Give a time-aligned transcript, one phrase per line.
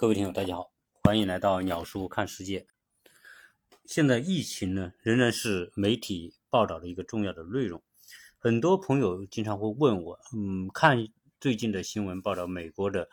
[0.00, 0.70] 各位听友，大家好，
[1.02, 2.68] 欢迎来到鸟叔看世界。
[3.84, 7.82] 现在疫情呢，仍然是媒体报道的一个重要的内容。
[8.38, 11.08] 很多朋友经常会问我，嗯，看
[11.40, 13.08] 最近的新闻报道，美国的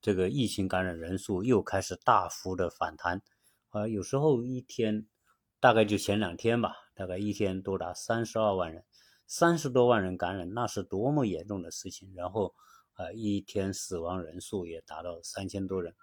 [0.00, 3.20] 这个疫情感染人数又开始大幅的反弹，
[3.68, 5.06] 啊，有时候一天，
[5.60, 8.82] 大概就前两天吧，大概一天多达三十二万人，
[9.26, 12.10] 三十多万人感染，那是多么严重的事情。
[12.14, 12.54] 然后，
[12.94, 15.94] 啊，一天死亡人数也达到三千多人。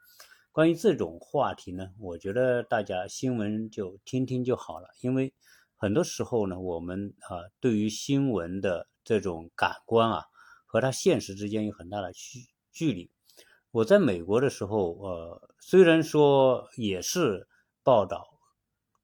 [0.58, 5.32] 关于这种话题呢，我觉得大家新闻就听听就好了，因为
[5.76, 10.24] 很多时候呢，我们啊对于新闻的这种感官啊，
[10.66, 12.40] 和它现实之间有很大的距
[12.72, 13.12] 距离。
[13.70, 17.48] 我在美国的时候，呃，虽然说也是
[17.84, 18.26] 报道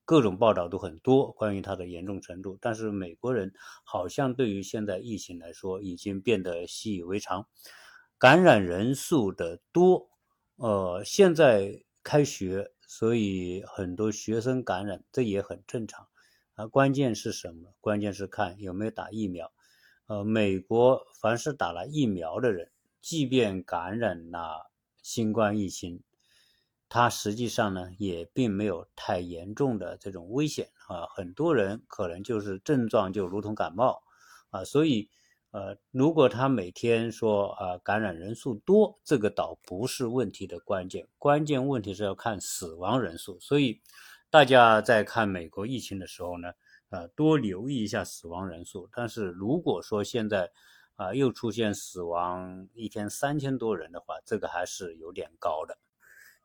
[0.05, 7.47] 各种报道都很多关于它的严重程度，但是美国人好像对于现在疫情来说已经变得习以为常，
[8.17, 10.09] 感染人数的多。
[10.55, 16.07] 呃，现在开学，所以很多学生感染，这也很正常。
[16.53, 17.73] 啊，关键是什么？
[17.81, 19.51] 关键是看有没有打疫苗。
[20.05, 26.03] 呃，美国凡是打了疫苗的人，即便感染了新冠疫情，
[26.87, 31.07] 他实际上呢也并没有太严重的这种危险啊。
[31.07, 34.03] 很多人可能就是症状就如同感冒
[34.51, 35.09] 啊，所以。
[35.53, 43.39] 呃，如果他每天说啊感染人数多，这个倒不是问题的关键，关键问题是要看死亡人数。
[43.39, 43.79] 所以
[44.31, 46.53] 大家在看美国疫情的时候呢，
[46.89, 48.89] 呃，多留意一下死亡人数。
[48.91, 50.49] 但是如果说现在
[50.95, 55.77] 啊又出现死亡一天三千多人的话，这个还是有点高的。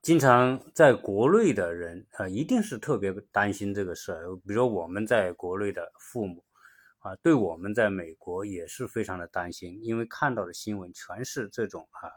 [0.02, 4.36] 经常在国内的人啊，一定是特别担心这个事儿。
[4.36, 6.44] 比如说我们在国内的父母。
[7.00, 12.10] 啊，对我们在美国也是非常的担心，因为看到的新闻全是这种啊，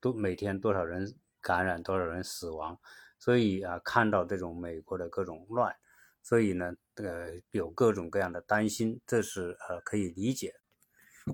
[0.00, 2.78] 都每天多少人感染，多少人死亡，
[3.18, 5.74] 所以啊，看到这种美国的各种乱，
[6.22, 10.54] 所以呢，呃，有各种各样的担心，这是呃可以理解。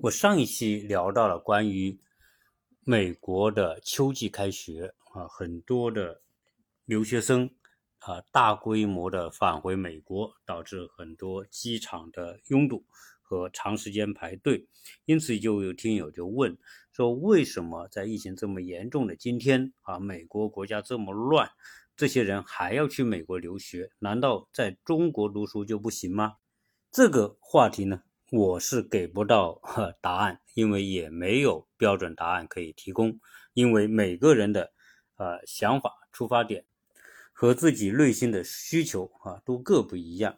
[0.01, 1.99] 我上一期聊到了关于
[2.83, 6.21] 美国的秋季开学啊，很多的
[6.85, 7.51] 留学生。
[7.99, 12.85] 啊，大规模的返回美国，导致很多机场的拥堵
[13.21, 14.67] 和长时间排队，
[15.05, 16.57] 因此就有听友就问
[16.91, 21.51] 说，为什么在疫情这么严重的今天啊，美国国家这么乱，
[21.95, 23.91] 这些人还要去美国留学？
[23.99, 26.37] 难道在中国读书就不行吗？
[26.91, 29.61] 这个话题呢，我是给不到
[30.01, 33.19] 答案，因为也没有标准答案可以提供，
[33.53, 34.71] 因为每个人的
[35.17, 36.65] 呃想法出发点。
[37.39, 40.37] 和自己内心的需求啊都各不一样。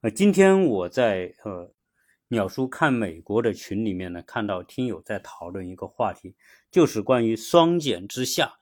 [0.00, 1.72] 呃，今天我在呃
[2.26, 6.34] 鸟叔看美国的群里面呢，看到听友在讨论一个话题，
[6.68, 8.54] 就是关于双减之下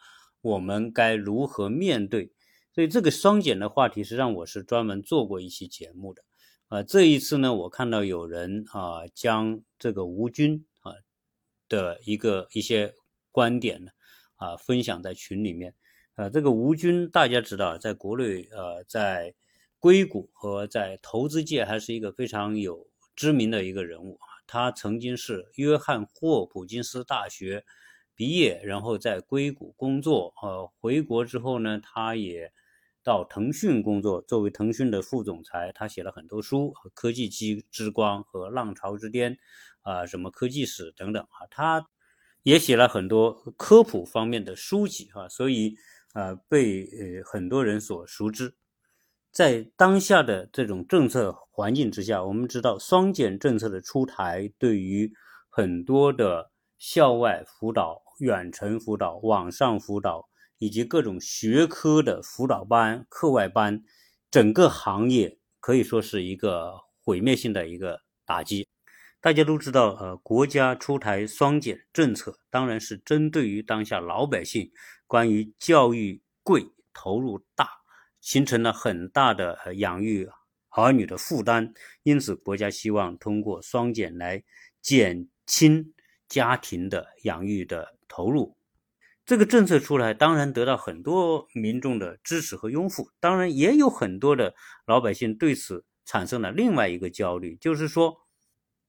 [0.43, 2.31] 我们该如何面对。
[2.75, 6.23] 所以这个双减的话题，实际上我是专门做过一期节目的。
[6.69, 10.93] 啊，这一次呢，我看到有人啊将这个吴军啊
[11.67, 12.93] 的一个一些
[13.31, 13.91] 观点呢
[14.37, 15.75] 啊分享在群里面。
[16.21, 19.35] 呃，这个吴军大家知道，在国内呃，在
[19.79, 22.87] 硅谷和在投资界还是一个非常有
[23.17, 24.21] 知名的一个人物。
[24.47, 27.65] 他曾经是约翰霍普金斯大学
[28.15, 30.35] 毕业，然后在硅谷工作。
[30.43, 32.53] 呃，回国之后呢，他也
[33.03, 39.37] 到腾讯工作，作为腾讯的副总裁，他写了很多书，《科技之之光》和《浪潮之巅》
[39.81, 41.89] 啊，什么科技史等等啊，他
[42.43, 45.79] 也写了很多科普方面的书籍啊，所以。
[46.13, 48.55] 啊，被呃很多人所熟知，
[49.31, 55.13] 在当下的这种政策环境之下，我们知道双减政策的出台，对于
[55.49, 60.29] 很多的校外辅导、远程辅导、网上辅导
[60.59, 63.83] 以及各种学科的辅导班、课外班，
[64.31, 66.73] 整个行业可以说是一个
[67.05, 68.67] 毁灭性的一个打击。
[69.23, 74.73] 大家都知道，呃，国家出台双减政策，当然是针对于当下老百姓。
[75.07, 77.69] 关于教育贵、投入大，
[78.21, 80.29] 形成了很大的养育
[80.69, 81.75] 儿女的负担，
[82.05, 84.43] 因此国家希望通过双减来
[84.81, 85.93] 减轻
[86.29, 88.57] 家庭的养育的投入。
[89.27, 94.55] 这个政策出来，当然得到很多民众的支持和拥护，当然也有很多的
[94.87, 98.17] 老百姓对此产生了另外一个焦虑，就是说，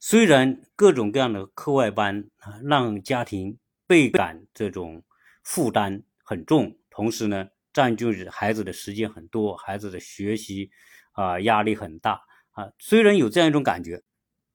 [0.04, 5.04] 虽然各种各样的课外班啊，让家庭倍感这种
[5.44, 6.02] 负担。
[6.24, 10.72] 很重，同时呢，占据孩子的时间很多，孩子的学习
[11.12, 12.20] 啊压力很大
[12.54, 12.72] 啊。
[12.80, 14.02] 虽然有这样一种感觉，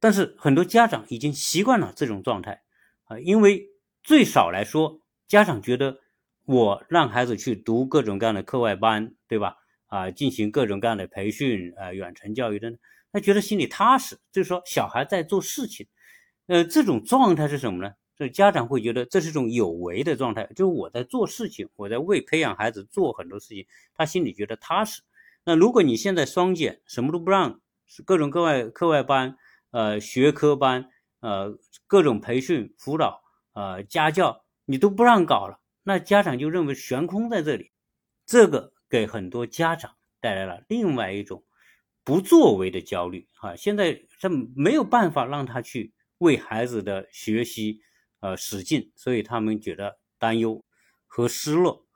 [0.00, 2.62] 但是很多家长已经习惯了这种状态
[3.04, 3.68] 啊，因为
[4.02, 6.00] 最少来说，家长觉得
[6.44, 9.54] 我让孩子去读各种各样的课外班，对吧？
[9.86, 12.72] 啊，进行各种各样的培训，啊，远程教育的，
[13.16, 15.86] 他觉得心里踏实，就是说小孩在做事情，
[16.48, 17.94] 呃，这种状态是什么呢？
[18.14, 25.00] 这家长会觉得这是一种有为的状态，就是我在做事情，我在为培养孩子做很多事情，他心里觉得踏实。
[25.44, 27.58] 那如果你现在双减，什么都不让，
[28.04, 29.38] 各种课外课外班，
[29.70, 30.90] 呃，学科班，
[31.20, 33.22] 呃，各种培训辅导，
[33.54, 37.70] 呃，家教，你都不让搞了，那家长就认为悬空在这里，
[38.26, 41.42] 这个给很多家长带来了另外一种
[42.06, 43.54] 不作为的焦虑啊！
[43.56, 47.82] 现在这没有办法让他去为孩子的学习。
[48.20, 50.64] 呃，使劲，所以他们觉得担忧
[51.06, 51.86] 和失落。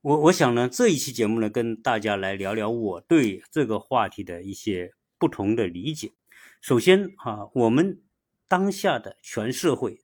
[0.00, 6.12] 我我想呢，这一期节目呢，跟大家来聊聊我对这个话题的一些不同的理解。
[6.60, 8.00] 首先啊，我们
[8.46, 9.98] 当下的全社会，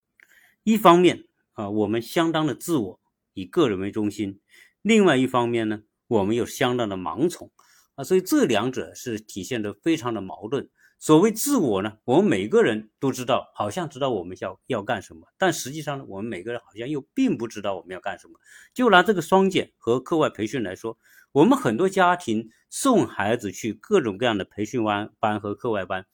[0.64, 3.00] 一方面啊，我们相当的自我，
[3.32, 4.40] 以个人为中心；
[4.82, 7.50] 另外一方面呢，我们又相当的盲从
[7.94, 10.68] 啊，所以这两者是体现的非常的矛盾。
[10.98, 18.38] 所谓自我呢，我们每个人都知道，好像知道我们要要干什么，但实际上呢，我们每个人好像又并不知道我们要干什么。
[18.72, 20.96] 就拿这个双减和课外培训来说，
[21.32, 26.06] 我们很多家庭送孩子去各种各样的培训班班和课外班，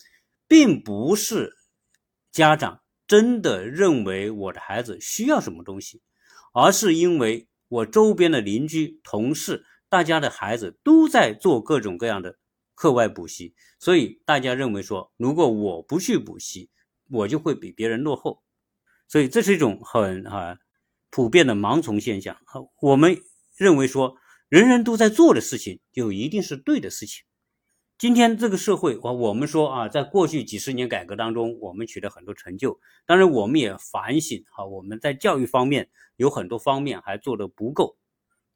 [0.48, 1.54] 并不是
[2.32, 6.02] 家长真的认为我的孩子需要什么东西，
[6.52, 12.38] 而是因为我周边的邻居、同事，大家的孩子都在做各种各样的。
[12.76, 16.70] 课外补习，所以大家认为说，如果我不去补习，
[17.10, 18.42] 我就会比别人落后，
[19.06, 20.56] 所以这是一种很啊
[21.10, 22.38] 普遍的盲从现象。
[22.80, 23.18] 我们
[23.54, 24.16] 认为说，
[24.48, 27.22] 人人都在做的事情，就一定是对的事情。
[27.98, 37.98] 今天这个社会，我我们说啊，在过去几十年改革当中，我们取得很多成就，当然我们也反省哈，我们在教育方面有很多方面还做得不够，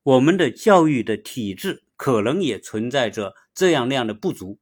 [0.04, 1.82] 我们的教育的体制。
[1.96, 4.58] 可能也存在着这样那样的不足。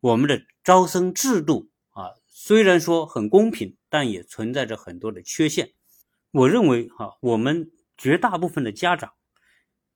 [0.00, 5.74] 我们的招生制度啊，虽然说很公平，但也存在着很多的缺陷。
[6.30, 9.12] 我认为哈，我们绝大部分的家长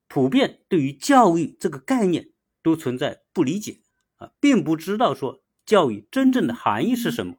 [0.07, 2.29] 普遍对于教育这个概念
[2.61, 3.81] 都存在不理解
[4.17, 7.37] 啊，并不知道说教育真正的含义是什么。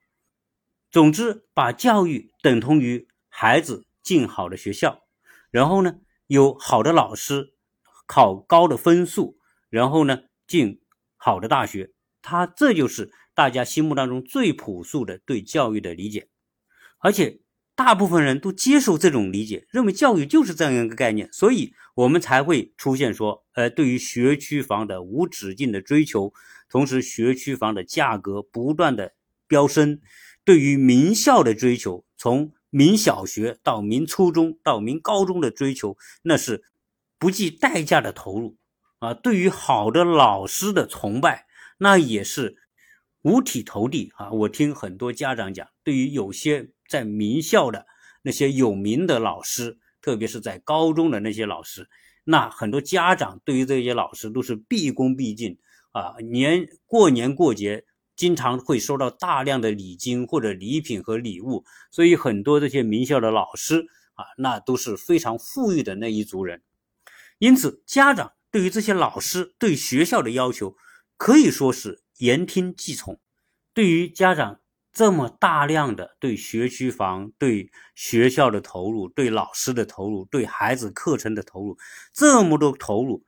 [0.90, 5.06] 总之，把教育等同于孩子进好的学校，
[5.52, 7.54] 然后呢，有好的老师。
[8.10, 9.36] 考高的分数，
[9.68, 10.80] 然后呢进
[11.18, 11.92] 好的大学，
[12.22, 16.26] 他这就是大家心目当中最朴素的对教育的理解，
[17.00, 17.40] 而且
[17.74, 26.32] 大部分人都接受这种理解，认为教育就是这样一个概念，所以我们才会出现说，呃，对于学区房的无止境的追求，
[26.70, 29.12] 同时学区房的价格不断的
[29.46, 30.00] 飙升，
[30.44, 36.64] 对于名校的追求，从名小学到名初中到名高中的追求，那是。
[37.20, 38.56] 不计代价的投入
[39.00, 42.56] 啊，对于好的老师的崇拜，那也是
[43.22, 44.30] 五体投地啊。
[44.30, 47.86] 我听很多家长讲，对于有些在名校的
[48.22, 51.88] 那些有名的老师，特别是在高中的那些老师，
[52.22, 55.58] 那很多家长对于这些老师都是毕恭毕敬
[55.90, 56.14] 啊。
[56.20, 57.84] 年过年过节，
[58.18, 66.62] 经常会收到大量的礼金或者礼品和礼物，所以很多这些名校的老师啊，那都是非常富裕的那一族人。
[67.38, 70.76] 因此，家长对于这些老师、对学校的要求
[71.16, 73.20] 可以说是言听计从。
[73.72, 74.58] 对于家长
[74.92, 81.78] 这么大量的对学区房、对学校的投入、对老师的投入、对孩子课程的投入，
[82.12, 83.22] 这么多投入，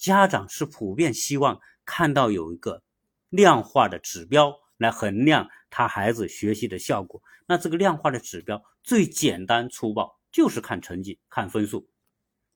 [0.00, 2.84] 家长是普遍希望看到有一个
[3.28, 7.22] 量化的指标来衡量他孩子学习的效果。
[7.46, 11.88] 那这个量化的指标最简单粗暴，就是看成绩、看分数。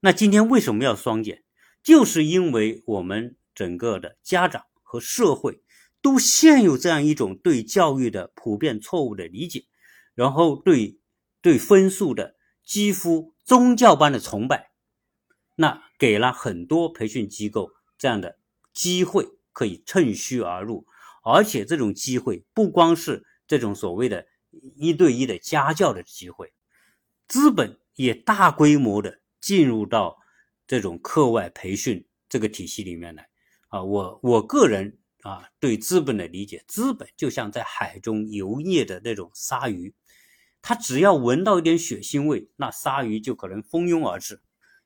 [0.00, 1.44] 那今天为什么要双减？
[1.82, 5.62] 就是因为我们整个的家长和社会
[6.00, 9.64] 都现有这样一种对教育的普遍错误的理解，
[10.14, 11.00] 然后对
[11.40, 14.70] 对分数的几乎宗教般的崇拜，
[15.56, 18.38] 那给了很多培训机构这样的
[18.72, 20.86] 机会可以趁虚而入，
[21.22, 24.26] 而且这种机会不光是这种所谓的
[24.76, 26.52] 一对一的家教的机会，
[27.28, 29.20] 资本也大规模的。
[29.42, 30.20] 进入到
[30.68, 33.28] 这种课外培训这个体系里面来
[33.66, 39.96] 啊，我我个人啊对资本的理解，资本就像在海中游曳的那种鲨鱼，
[40.62, 44.40] 它只要闻到一点血腥味，那鲨鱼就可能蜂拥而至。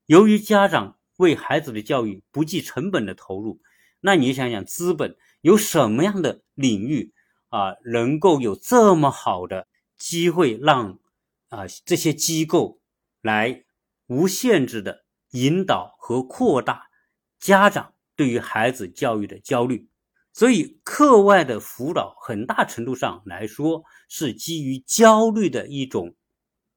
[0.06, 3.60] 由于家长为孩子的教育不计成本的投入，
[4.00, 7.12] 那你想想，资本有什么样的领域
[7.48, 10.98] 啊，能够有这么好的机会让
[11.48, 12.80] 啊这些机构
[13.22, 13.64] 来。
[14.08, 16.84] 无限制的引导和扩大
[17.40, 19.88] 家长对于孩子教育的焦虑。
[20.32, 26.14] 所以，课外的辅导很大程度上来说是基于焦虑的一种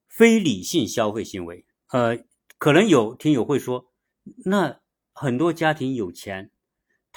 [0.07, 1.67] 非理性消费行为。
[1.89, 2.17] 呃，
[2.57, 3.85] 可能有听友会说，
[4.45, 4.79] 那
[5.13, 6.49] 很多家庭有钱，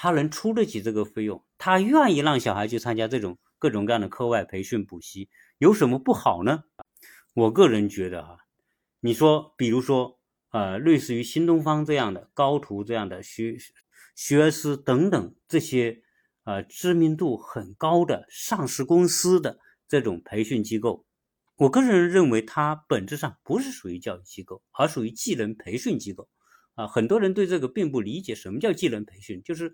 [0.03, 5.29] 他能出得起这个费用，他愿意让小孩去参加这种各种各样的课外培训补习，
[5.59, 6.65] 有什么不好呢？
[7.33, 8.39] 我个人觉得哈，
[8.99, 10.19] 你说，比如说，
[10.51, 13.55] 呃，类似于新东方这样的、高途这样的、学
[14.13, 16.03] 学而思等等这些。
[16.43, 19.57] 呃，知名度很高的上市公司的
[19.87, 21.05] 这种培训机构，
[21.55, 26.27] 我个人认为它本质上不是属于教育机构，而属于技能培训机构。
[26.73, 29.41] 啊，很多人对这个并不理解，什么叫技能培训？
[29.41, 29.73] 就是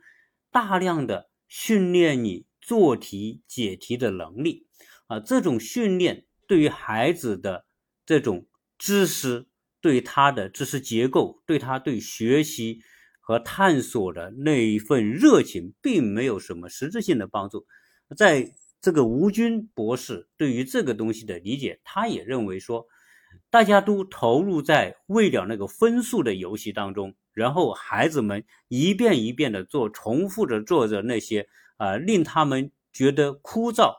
[0.51, 4.67] 大量的训练你做题解题的能力。
[5.07, 7.65] 啊，这种训练对于孩子的
[8.05, 9.47] 这种知识，
[9.81, 12.81] 对他的知识结构，对他对学习。
[13.21, 17.67] 和探索的那一份热情，并没有什么实质性的帮助。
[18.17, 18.51] 在
[18.81, 22.87] 这个吴军博士对于这个东西的理解，他也认为说，
[23.51, 33.93] 大家都投入在为了那个分数的游戏当中，然后孩子们一遍一遍的做，重复着做着那些啊令他们觉得枯燥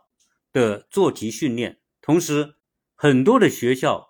[0.53, 1.79] 的做题训练。
[2.01, 2.55] 同时，
[2.95, 4.09] 很多的学校。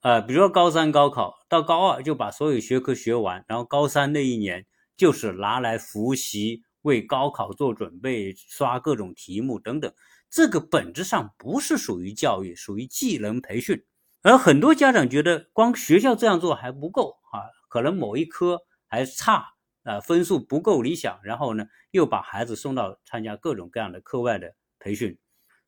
[0.00, 4.64] 呃，比如说高三高考到高二就把所有学科学完，然后高三那一年
[4.96, 9.92] 就是拿来复习，为高考做准备，刷各种题目等等。
[10.30, 13.84] 这个本质上不是属于教育，属于技能培训。
[14.22, 19.44] 而很多家长觉得光学校这样做还不够啊，可能某一科还差
[19.84, 25.16] 啊，分数不够理想，然后呢又把孩子送到参加各种各样的课外的培训。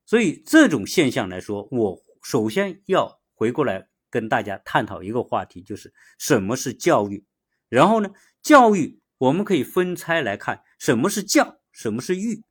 [0.05, 3.87] 所以这种现象来说，我首先要回过来。
[4.13, 7.25] 跟大家探讨一个话题，就是什么是教育。
[7.69, 8.11] 然后呢，
[8.43, 12.43] 教育我们可以分拆来看，什么是教，什么是育。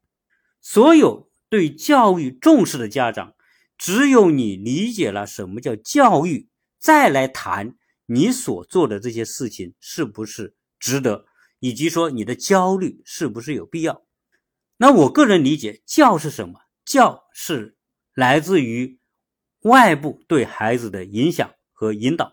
[0.61, 3.35] 所有对教育重视的家长，
[3.77, 6.47] 只有你理解了什么叫教育，
[6.79, 7.75] 再来谈
[8.09, 11.25] 你所做的这些事情是不是值得，
[11.59, 14.03] 以及说你的焦虑是不是有必要。
[14.77, 16.61] 那我个人理解，教是什么？
[16.83, 17.77] 教是
[18.13, 18.99] 来自于。
[19.63, 22.31] 外部对孩子的影响和引导，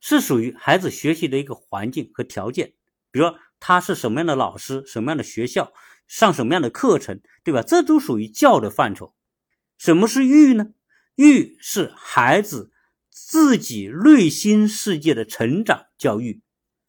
[0.00, 2.74] 是属于孩子学习的一个环境和条件。
[3.12, 5.72] 比如说，他是什么样的老师，什么样的学校，
[6.08, 7.62] 上什么样的课程，对吧？
[7.62, 9.14] 这都属于教的范畴。
[9.78, 10.72] 什么是育呢？
[11.14, 12.72] 育是孩子
[13.16, 16.42] 自己内心世界的成长教育。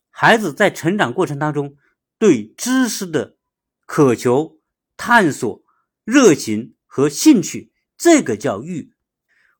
[0.09, 1.77] 孩子在成长过程当中，
[2.19, 3.37] 对知识的
[3.85, 4.59] 渴求、
[4.97, 5.63] 探索、
[6.03, 8.91] 热情和兴趣，这个叫育。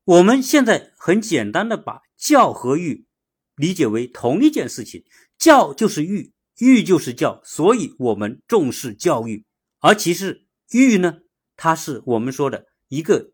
[0.03, 3.07] 我们现在很简单的把教和育
[3.55, 5.05] 理解为同一件事情，
[5.37, 9.45] 教就是育，育就是教，所以我们重视教育。
[9.79, 11.19] 而其实育呢，
[11.55, 13.31] 它是我们说的一个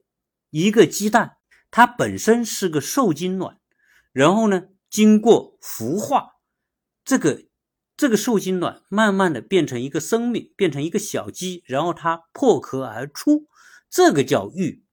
[0.52, 1.38] 一个鸡蛋，
[1.74, 3.58] 它本身是个受精卵，
[4.12, 6.34] 然后呢，经过孵化，
[7.04, 7.46] 这个
[7.98, 13.48] 这个受精卵慢慢的变成一个生命，变成一个小鸡，然后它破壳而出，
[13.90, 14.86] 这个叫育。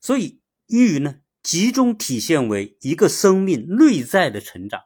[0.00, 0.40] 所以。
[0.66, 4.80] 育呢，集中体现为一个生命内在的成长。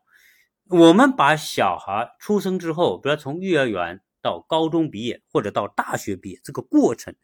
[0.68, 7.14] 我们把小孩出生之后，比如从幼儿园到高中毕业，或者到大学毕业这个过程，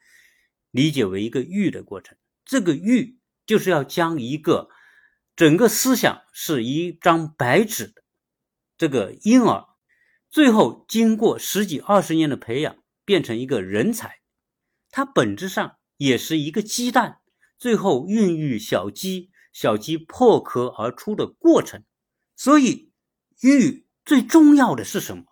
[0.70, 2.16] 理解为一个育的过程。
[2.44, 4.68] 这个育就是要将一个
[5.36, 8.02] 整个思想是一张白纸的
[8.76, 9.66] 这个婴儿，
[10.30, 14.20] 最后经过十几二十年的培养，变成一个人才。
[14.90, 17.20] 它本质上也是一个鸡蛋。
[17.56, 21.84] 最后孕育小鸡，小鸡破壳而出的过程。
[22.36, 22.92] 所以，
[23.40, 25.24] 育最重要的是什么？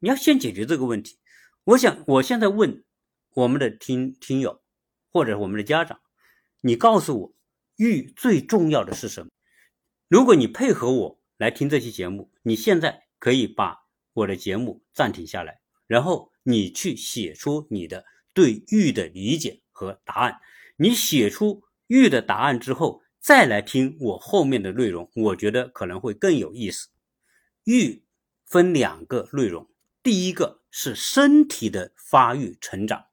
[0.00, 1.18] 你要先解决这个问题。
[1.64, 2.82] 我想，我现在问
[3.34, 4.62] 我们的听听友
[5.12, 6.00] 或者我们的家长，
[6.62, 7.34] 你告诉我，
[7.76, 9.30] 育最重要的是什么？
[10.08, 13.78] 如果你配合我来听这期节目，你现在可以把
[14.12, 20.40] 我的节目暂停下来，然后你去写出你的对育的理解和答案。
[20.76, 21.62] 你写出。
[21.88, 26.88] 育的答案之后，再来听我后面的内容，我觉得可能会更有意思。
[27.62, 28.04] 育
[28.44, 29.70] 分两个内容，
[30.02, 33.04] 第一个是身体的发育成长，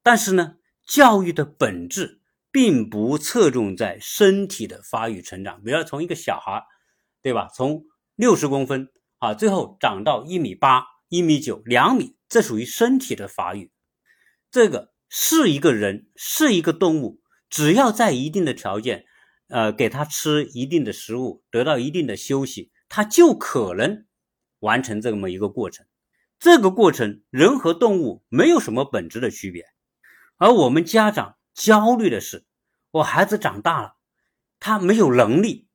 [0.00, 2.20] 但是呢，教育的本质
[2.54, 5.60] 并不侧重在身体的发育成长。
[5.64, 6.62] 比如从一个小孩，
[7.20, 7.48] 对吧？
[7.52, 7.82] 从
[8.14, 13.72] 六十公分啊，最后长到一米八、一米九、两米，这属于身体的发育。
[14.52, 17.20] 这个是一个人，是一个动物。
[17.50, 19.04] 只要在一定的条件，
[19.48, 24.06] 呃，给他吃一定的食物，得到一定的休息，他就可能
[24.60, 25.84] 完成这么一个过程。
[26.38, 29.64] 这个过程，人和动物没有什么本质的区别。
[30.36, 32.44] 而我们家长焦虑的是，
[32.90, 33.94] 我孩子长大了，
[34.60, 35.68] 他没有能力，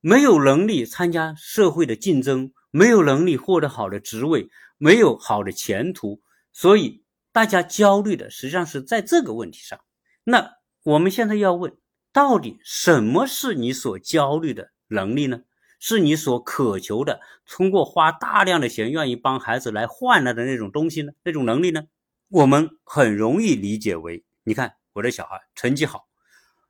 [0.00, 9.80] 没有能力参加社会的竞争，没有能力获得好的职位，没有好的前途，所以大家焦虑的实际上是在这个问题上。
[10.24, 11.76] 那我们现在要问，
[12.12, 15.42] 到底什么是你所焦虑的能力呢？
[15.78, 21.12] 是你所渴求的，通过花大量的钱，愿意帮孩子来换来的那种东西呢？
[21.22, 21.84] 那种能力呢？
[22.28, 26.06] 我们很容易理解为，你看我的小孩成绩好，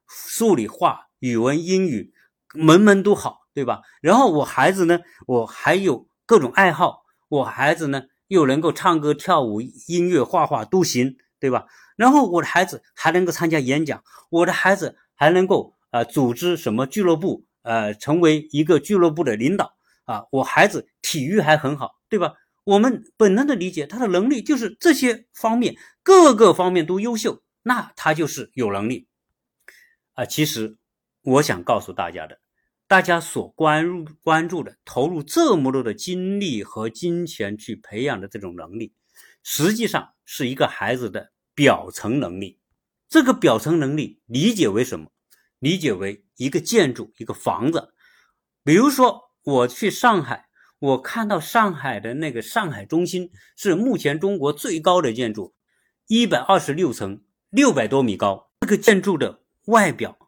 [0.08, 2.12] 数理化、语文、英语
[2.54, 3.82] 门门都好，对吧？
[4.02, 11.66] 然后我孩子呢，我还有各种爱好，我孩子呢又能够唱歌、跳舞、音乐、画画都行，对吧？
[11.94, 17.44] 然后我的孩子还能够参加演讲，我的孩子还能够呃组织什么俱乐部。
[17.62, 22.34] 呃，成为一个俱乐部的领导啊，我孩子体育还很好，对吧？
[22.62, 29.08] 我们本能的理解，他的能力就是这些方面各个方面都优秀，那他就是有能力
[30.14, 30.24] 啊。
[30.24, 30.76] 其实
[31.22, 32.38] 我想告诉大家的，
[32.86, 38.94] 大家所关注关注的，投入这么多的精力和金钱去培养的这种能力，
[39.42, 42.60] 实际上是一个孩子的表层能力。
[43.08, 45.10] 这个表层能力理解为什么？
[45.58, 47.92] 理解为一个建筑，一个房子。
[48.62, 55.56] 比如说，我去上海，我看到上海的那个上海中心是目前中国最高的建筑，
[56.06, 57.22] 一百二十六层，
[57.56, 58.50] 六百多米高。
[58.60, 60.18] 这个建筑的外表，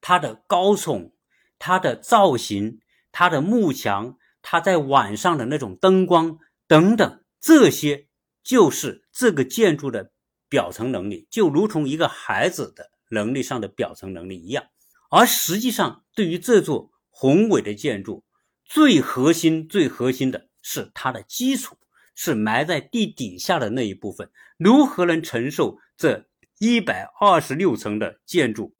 [0.00, 1.12] 它的高耸，
[1.56, 2.80] 它的造型，
[3.12, 8.08] 它的幕墙，它在晚上的那种灯光等等，这些
[8.42, 10.10] 就是这个建筑的
[10.48, 14.64] 表层能力，就如同一个孩子的能力上的表层能力一样。
[15.08, 18.24] 而实际上，对于这座宏伟的建筑，
[18.64, 21.76] 最核心、最核心的是它的基础，
[22.16, 24.32] 是埋在地底下的那一部分。
[24.56, 26.26] 如何能承受这
[26.62, 28.76] 一百二十六层的建筑？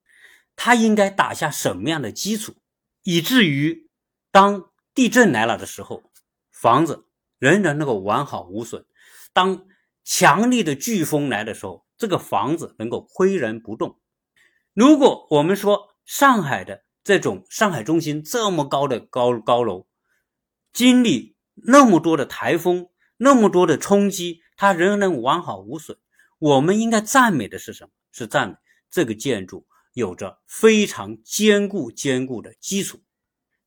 [0.55, 2.55] 它应该打下什么样的基础，
[3.03, 3.91] 以至于
[4.31, 6.05] 当地震来了的时候，
[6.53, 7.09] 房子
[7.41, 8.85] 仍然能够完好无损；
[9.33, 9.67] 当
[10.05, 13.99] 强力的飓风来的时候，这个房子能够岿然不动。
[14.75, 19.89] 如果我们说，上海的这种上海中心这么高的高高楼，
[20.73, 25.99] 经历那么多的台风，那么多的冲击，它仍然完好无损。
[26.43, 27.91] 我们应该赞美的是什么？
[28.11, 28.57] 是赞美
[28.91, 33.01] 这个建筑有着非常坚固坚固的基础，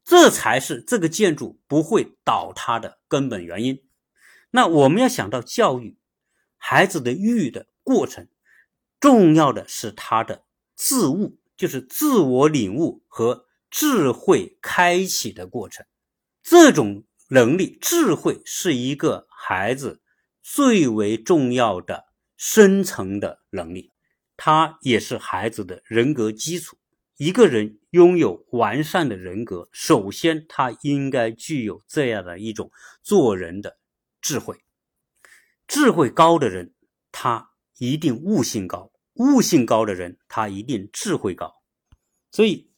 [0.04, 3.82] 这才是这个建筑不会倒塌的根本原因。
[4.52, 5.98] 那我们要想到教育
[6.58, 8.28] 孩子的育的过程，
[9.00, 10.44] 重要的是他的
[10.76, 11.40] 自悟。
[11.56, 15.86] 就是自我领悟和智慧开启的过程，
[16.44, 20.02] 这种能力、智慧是一个孩子
[20.44, 22.04] 最为重要的
[22.48, 23.92] 深层的能力，
[24.38, 26.78] 它也是孩子的人格基础。
[27.18, 32.70] 一个人拥有完善的人格，首先他应该具有这样的一种
[33.02, 33.80] 做人的
[34.22, 34.58] 智慧。
[35.68, 36.76] 智慧高的人，
[37.12, 38.92] 他一定悟性高。
[39.16, 41.52] 悟性高的人，他一定智慧高，
[42.32, 42.70] 所以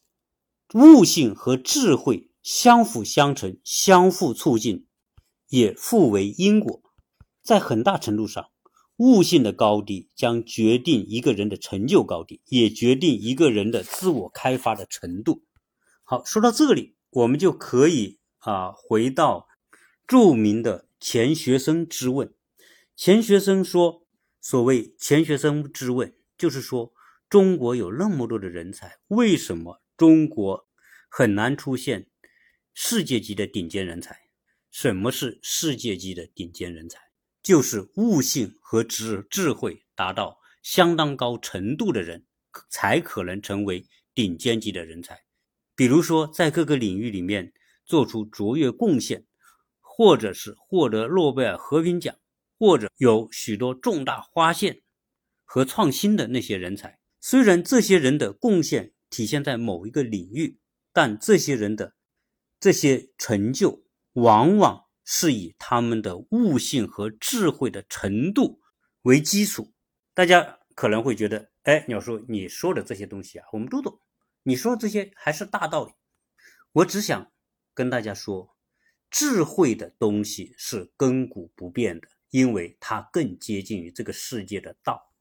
[0.75, 4.87] 悟性和智慧相辅相成、相互促进，
[5.49, 6.81] 也互为因果。
[7.43, 8.49] 在很大程度上，
[8.97, 15.43] 悟性的高低将决定一个人的成就高低，也决定一个人的自我开发的程度。
[16.03, 19.47] 好，说到这里，我们就可以啊回到
[20.07, 22.33] 著名的钱学森之问。
[22.95, 24.07] 钱学森说
[24.41, 26.93] ：“所谓钱学森之问。”就是说，
[27.29, 30.67] 中国有那么多的人才，为什么中国
[31.09, 32.07] 很难出现
[32.73, 34.17] 世界级的顶尖人才？
[34.71, 36.99] 什么是世界级的顶尖人才？
[37.47, 42.25] 就是悟性和智智慧达到相当高程度的人，
[42.69, 45.21] 才可能成为顶尖级的人才。
[45.73, 47.53] 比如说，在各个领域里面
[47.85, 49.25] 做出卓越贡献，
[49.79, 52.13] 或者是获得诺贝尔和平奖，
[52.59, 54.81] 或者有许多重大发现。
[55.45, 60.59] 和创新的那些人才，虽然这些人的贡献体现在某一个领域，
[60.91, 61.95] 但这些人的
[62.59, 68.59] 这些成就往往是以他们的悟性和智慧的程度
[69.03, 69.73] 为基础。
[70.13, 74.01] 大家可能会觉得，哎，鸟叔，你说的这些东西啊，我们都懂。
[74.43, 75.93] 你说这些还是大道理。
[76.73, 77.31] 我只想
[77.73, 78.53] 跟大家说，
[79.09, 85.13] 智慧的东西是亘古不变的，因为它更接近于这个世界的道。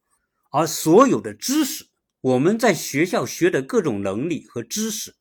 [0.51, 1.87] 而所有的知识，
[2.21, 5.15] 我们在学校学的各种能力和知识，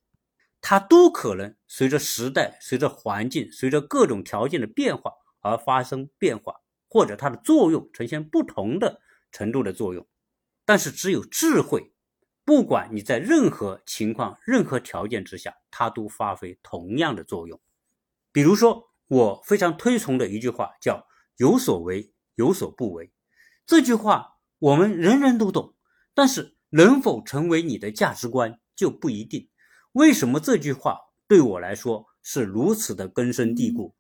[0.67, 6.56] 它都可能随着时代、随着环境、随着各种条件的变化而发生变化，
[6.89, 8.99] 或者它的作用呈现不同的
[9.32, 10.08] 程度的作用。
[10.65, 11.93] 但是，只有智慧，
[12.43, 17.62] 不管你在任何情况、任何条件之下，它都发挥同样的作用。
[18.32, 21.06] 比如说，我非常推崇的一句话叫
[21.38, 23.12] “有所为，有所不为”。
[23.67, 25.75] 这句话我们人人都懂，
[26.15, 29.47] 但是能否成为你的价值观就不一定。
[29.96, 33.96] 为什么这句话对我来说是如此的根深蒂固，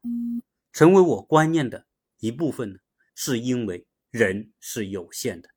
[0.73, 1.85] 成为我观念的
[2.19, 2.79] 一部分呢？
[3.15, 5.47] 是因为人是有限的。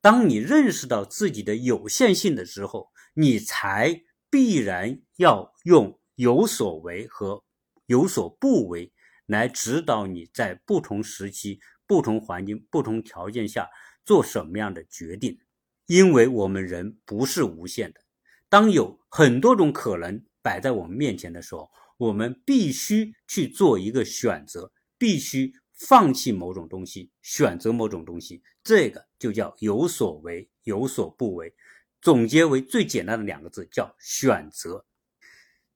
[0.00, 7.44] 当你认识到自己的有限性的时候，你才必然要用有所为和
[7.86, 8.92] 有所不为
[9.26, 13.70] 来指导你在不同时期、不同环境、不同条件下
[14.04, 15.38] 做什么样的决定。
[15.86, 18.00] 因为我们人不是无限的。
[18.48, 31.54] 当有很多种可能摆在我们面前的时候，我们必须去做一个选择，必须放弃某种东西，选择某种东西，这个就叫有所为，有所不为。
[32.02, 34.84] 总结为最简单的两个字，叫选择。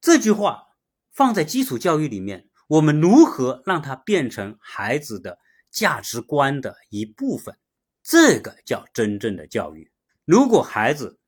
[0.03, 0.65] 这句话
[1.11, 5.39] 放在基础教育里面，我们如何让它变成孩子的
[5.71, 7.57] 价值观的一部分？
[8.03, 9.91] 这个叫真正的教育。
[10.27, 11.19] 如果孩子，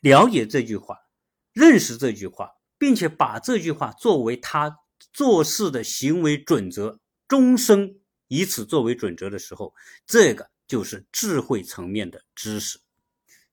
[0.00, 1.00] 了解这句话，
[1.54, 4.80] 认识这句话，并且把这句话作为他
[5.12, 9.72] 做事的行为准则，终生以此作为准则的时候，
[10.04, 12.80] 这个就是智慧层面的知识。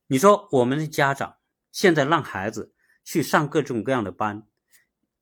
[0.07, 1.37] 你说我们的家长
[1.71, 2.73] 现在让孩子
[3.05, 4.47] 去上各种各样的班，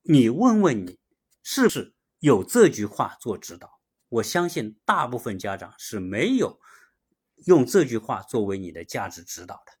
[0.02, 0.98] 你问问你，
[1.42, 3.78] 是不是有这句话做指导？
[4.08, 6.58] 我相信大部分家长是没有
[7.46, 9.72] 用这句话作为你的价值指导的。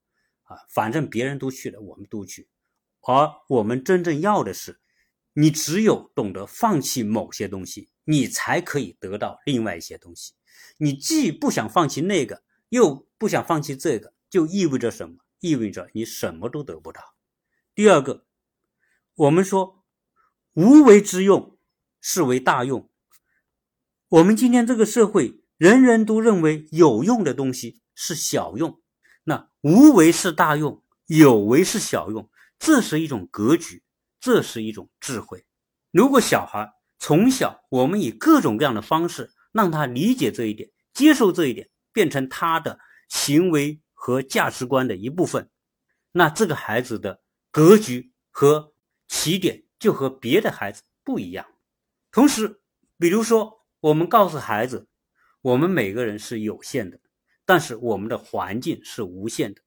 [0.54, 2.48] 啊，反正别人都去了，我们都去。
[3.02, 4.80] 而我们真正要的是，
[5.32, 10.34] 你只有懂得放弃某些东西，你才可以得到另外一些东西。
[10.78, 15.16] 你既不想放弃那个，又不想放弃这个，就意味着什么？
[15.40, 17.00] 意味着你什么都得不到。
[17.74, 18.26] 第二个，
[19.14, 19.84] 我们说
[20.52, 21.56] 无为之用，
[22.00, 22.90] 是为大用。
[24.08, 28.82] 我们今天这个社会，人人都认为有用的东西是小用。
[29.24, 32.28] 那无为是大用，有为是小用，
[32.60, 33.82] 这是一种格局，
[34.20, 35.44] 这是一种智慧。
[35.90, 45.50] 如果小孩从小我们以各种各样的方式让他理解这一点，接受这一点，变成他的行为和价值观的一部分，
[46.12, 48.74] 那这个孩子的格局和
[49.08, 51.46] 起点就和别的孩子不一样。
[52.12, 52.60] 同时，
[52.98, 54.86] 比如说，我们告诉孩子，
[55.40, 57.00] 我们每个人是有限的。
[57.46, 59.62] 但是我们的环境是无限的，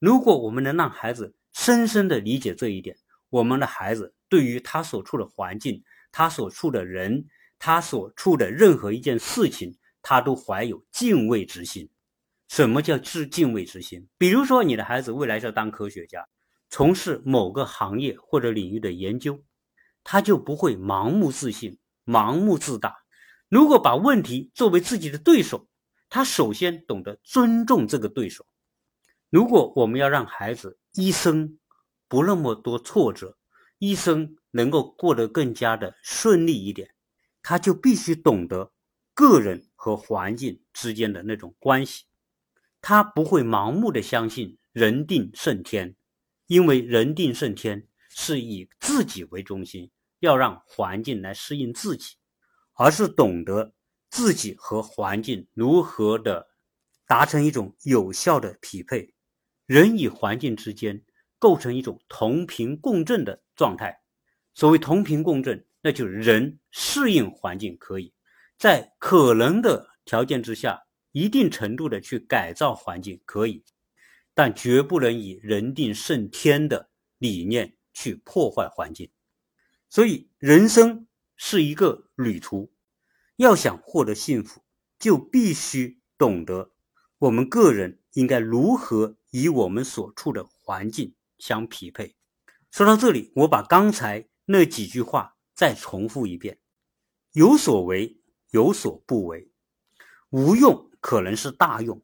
[0.00, 2.96] 如果我们能让孩子深深的理解这一点，
[3.28, 5.82] 我们的孩子对于他所处的环境、
[6.12, 7.26] 他所处的人、
[7.58, 11.90] 他所处的任何一件事情，他都怀有敬畏之心。
[12.48, 14.08] 什么叫致敬畏之心？
[14.18, 16.26] 比如说，你的孩子未来要当科学家，
[16.68, 19.42] 从事某个行业或者领域的研究，
[20.02, 22.96] 他就不会盲目自信、盲目自大。
[23.48, 25.68] 如果把问题作为自己的对手，
[26.08, 28.46] 他首先懂得尊重这个对手。
[29.30, 31.58] 如果我们要让孩子一生
[32.08, 33.38] 不那么多挫折，
[33.78, 36.94] 一生能够过得更加的顺利一点，
[37.42, 38.72] 他就必须懂得
[39.14, 42.04] 个人和环境之间的那种关系。
[42.80, 45.96] 他不会盲目的相信人定胜天，
[46.46, 52.16] 因为人定胜天是以自己为中心，要让环境来适应自己，
[52.74, 53.72] 而是懂得。
[54.12, 56.48] 自己和环境如何的
[57.06, 59.14] 达成一种有效的匹配，
[59.70, 61.00] 人与环境之间
[61.38, 64.00] 构成一种同频共振的状态。
[64.52, 68.12] 所谓同频共振，那就是人适应环境可以
[68.58, 73.62] 在可能的条件之下，一定程度的去改造环境可以，
[74.34, 79.08] 但绝不能以人定胜天的理念去破坏环境。
[79.88, 81.06] 所以，人生
[81.36, 82.72] 是一个旅途。
[83.36, 84.64] 要想获得幸福，
[84.98, 86.72] 就必须懂得
[87.18, 92.14] 我们个人应该如何与我们所处的环境相匹配。
[92.70, 96.58] 说到这里，我把刚才那几句话再重复一遍：
[97.32, 99.50] 有所为，有所不为；
[100.30, 102.02] 无用可能是大用，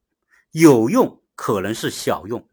[0.50, 2.48] 有用可能是小用。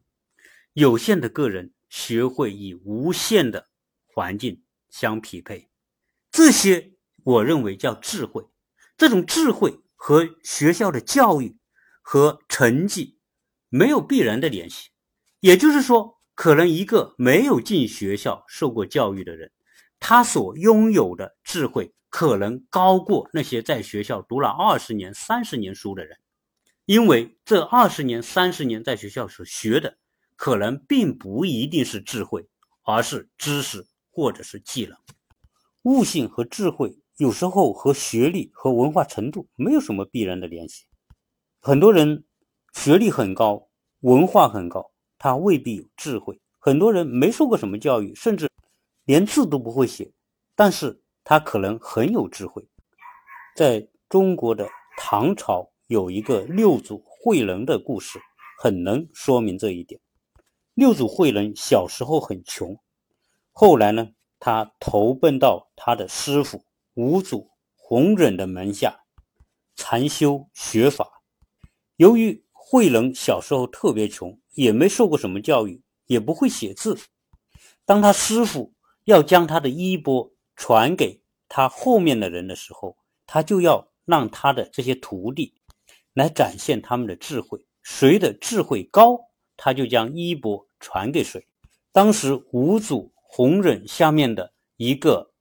[0.74, 3.70] 有限的个人学会与无限的
[4.08, 5.70] 环境相匹配，
[6.32, 8.48] 这些我认为叫智慧。
[8.98, 11.58] 这种智慧和学校的教育
[12.02, 13.20] 和成绩
[13.76, 14.92] 没有必然的联系，
[15.40, 19.52] 也就是说，可能一个没有进学校受过教育的人，
[20.00, 26.20] 他所拥有的智慧可能高过那些在学校读了二十年、三十年书的人，
[26.86, 29.98] 因为这二十年、三十年在学校所学的，
[30.36, 32.48] 可能并不一定是智慧，
[32.84, 34.96] 而是知识或者是技能。
[35.82, 40.86] 悟性和智慧有时候和学历和文化程度没有什么必然的联系。
[41.60, 42.24] 很多人
[42.74, 43.70] 学历很高，
[44.02, 44.92] 文化很高。
[45.18, 48.50] 他未必有智慧，很多人没受过什么教育，甚至
[49.06, 50.12] 连字都不会写，
[50.54, 52.68] 但是他可能很有智慧。
[53.56, 58.20] 在中国的唐朝有一个六祖慧能的故事，
[58.60, 60.02] 很能说明这一点。
[60.74, 62.78] 六祖慧能小时候很穷，
[63.52, 64.10] 后来呢，
[64.40, 69.04] 他投奔到他的师傅五祖弘忍的门下
[69.76, 71.22] 禅修学法。
[71.96, 74.36] 由于慧能小时候特别穷。
[74.56, 76.96] 也没受过什么教育，也不会写字。
[77.86, 78.72] 当他师傅
[79.06, 85.56] 要将他的衣钵传给他后面的人的时候，他就要让他的这些徒弟
[86.14, 89.20] 来展现他们的智慧，谁的智慧高，
[89.58, 91.48] 他就将衣钵传给谁。
[91.92, 95.32] 当时五祖弘忍下面的一个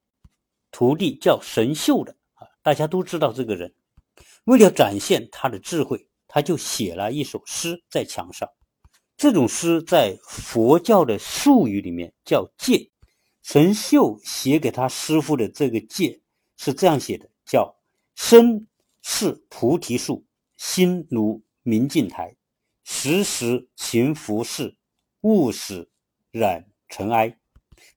[0.70, 3.74] 徒弟叫神秀的啊，大家都知道这个人，
[4.44, 8.48] 为了展现他的智慧，他就写了一首诗在墙上。
[9.18, 12.90] 这种诗在佛教的术语里面叫戒。
[13.42, 16.22] 神秀写给他师傅的这个戒
[16.56, 17.76] 是这样写的：叫
[18.14, 18.66] 身
[19.02, 20.24] 是菩提树，
[20.56, 22.34] 心如明镜台，
[22.82, 24.74] 时时勤拂拭，
[25.20, 25.90] 勿使
[26.30, 27.36] 染尘埃。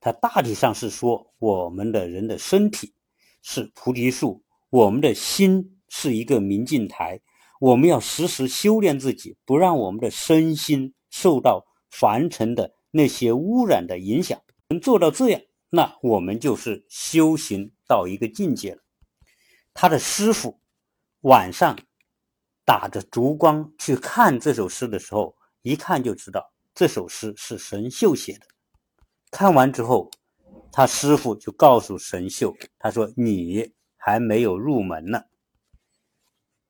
[0.02, 2.94] 它大体上是说，我们的人的身体
[3.42, 7.22] 是菩提树，我们的心是一个明镜台，
[7.66, 10.94] 我们要时时修炼自己，不让我们的身心。
[11.10, 18.82] 受到凡尘的那些污染的影响，能做到这样，那我们就是修行到一个境界了。
[19.74, 20.60] 他的师傅
[21.22, 21.80] 晚上
[22.66, 28.42] 打着烛光去看这首诗的时候，一看就知道这首诗是神秀写的。
[29.32, 30.12] 看完之后，
[30.72, 35.24] 他师傅就告诉神秀，他说：“你还没有入门呢。”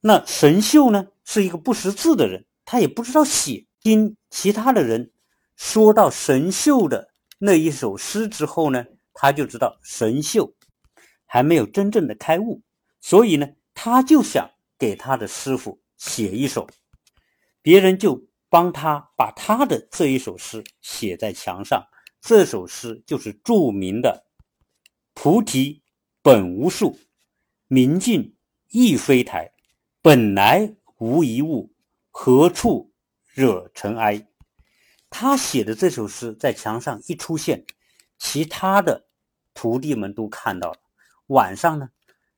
[0.08, 3.66] 那神秀呢，是一个不识字的人，他也不知道写。
[3.82, 5.12] 听其他的人
[5.56, 10.54] 说到神秀的那一首诗之后呢，他就知道神秀
[11.26, 12.62] 还没有真正的开悟，
[13.02, 16.68] 所以呢，他就想给他的师傅写一首，
[17.64, 21.84] 别人就帮他把他的这一首诗写在墙上。
[22.22, 24.28] 这首诗就是著名的
[25.16, 25.82] “菩提
[26.22, 27.00] 本无树，
[27.68, 28.36] 明镜
[28.70, 29.52] 亦非台，
[30.06, 31.74] 本来无一物，
[32.12, 32.94] 何处？”
[33.34, 34.28] 惹尘埃，
[35.10, 37.66] 他写的这首诗在墙上一出现，
[38.20, 39.08] 其他的
[39.56, 40.78] 徒弟们都看到了。
[41.30, 41.90] 晚上呢，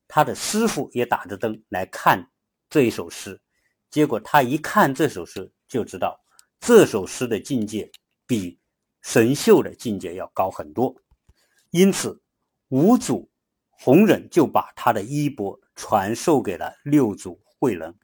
[0.07, 2.31] 他的师傅也打着灯来看
[2.69, 3.41] 这一首诗，
[3.91, 6.17] 结果他一看这首诗，就知道
[6.61, 7.91] 这首诗的境界
[8.25, 8.57] 比
[9.01, 10.95] 神秀的境界要高很多。
[11.71, 12.21] 因此，
[12.69, 13.29] 五祖
[13.71, 17.95] 弘忍就把他的衣钵传授给了六祖慧能。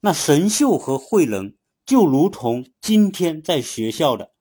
[0.00, 1.54] 那神秀和慧能。
[1.86, 4.32] 就如同今天在学校的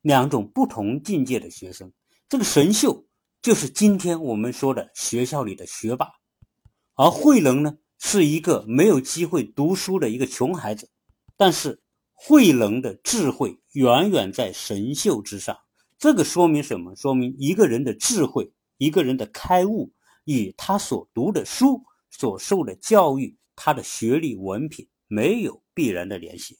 [0.00, 1.92] 两种不同境界的学生，
[2.28, 3.04] 这个神秀
[3.42, 6.06] 就是今天我们说的学校里的学霸，
[6.94, 10.88] 而慧能呢是一个没有机会读书的一个穷孩子，
[11.36, 11.82] 但是
[12.14, 15.58] 慧能的智慧远远在神秀之上。
[15.98, 16.94] 这个说明什么？
[16.94, 19.92] 说明一个人的智慧，一个人的开悟，
[20.26, 26.56] 与他所读的书、所受的教育、他的学历文凭没有必然的联系。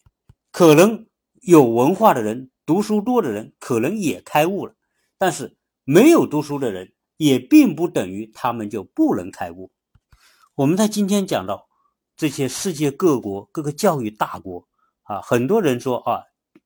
[0.51, 1.07] 可能
[1.41, 4.75] 有文化的人、读书多的人，可能也开悟了，
[5.17, 9.71] 但是没有读书的人，也并不等于他们就不能开悟。
[10.55, 11.69] 我们在今天讲到
[12.17, 14.67] 这些世界各国各个教育大国
[15.03, 16.25] 啊，很多人说啊，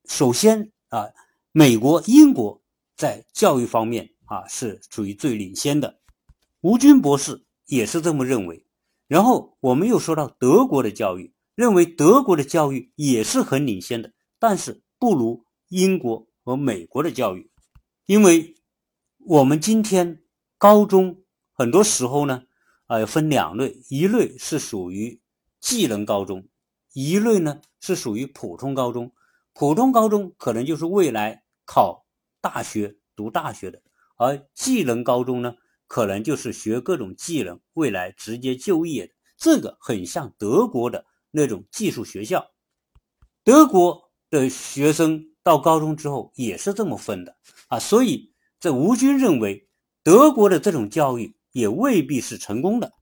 [0.09, 1.09] 首先啊，
[1.53, 2.63] 美国、英国
[2.97, 6.01] 在教育方面啊是属于最领先的，
[6.63, 8.65] 吴军博士也是这么认为。
[9.13, 11.35] 然后我们又说到德国的教育。
[11.55, 17.51] 认为德国的教育也是很领先的，但是不如英国和美国的教育，
[18.07, 18.55] 因为
[19.19, 20.23] 我们今天
[20.57, 22.45] 高中很多时候呢，
[22.87, 25.21] 啊，分两类，一类是属于
[25.61, 26.49] 技能高中，
[26.95, 29.13] 一类呢是属于普通高中。
[29.53, 32.07] 普通高中可能就是未来考
[32.41, 33.83] 大学、读大学的，
[34.17, 35.57] 而技能高中呢，
[35.93, 39.13] 可能就是学各种技能，未来直接就业的。
[39.37, 41.05] 这个很像德国的。
[41.35, 42.47] 那种技术学校，
[43.43, 47.35] 德国的学生到高中之后也是这么分的
[47.69, 47.79] 啊。
[47.79, 49.67] 所以，这吴军认为
[50.03, 52.93] 德国的这种教育也未必是成功的。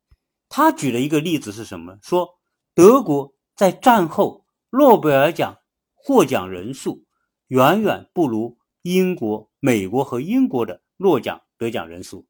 [0.49, 1.99] 他举了一个例子是什么？
[2.03, 2.39] 说
[2.73, 5.59] 德国在战后诺贝尔奖
[5.95, 7.05] 获奖人数
[7.49, 12.29] 远远不如英国、美国和英国的诺奖得奖人数。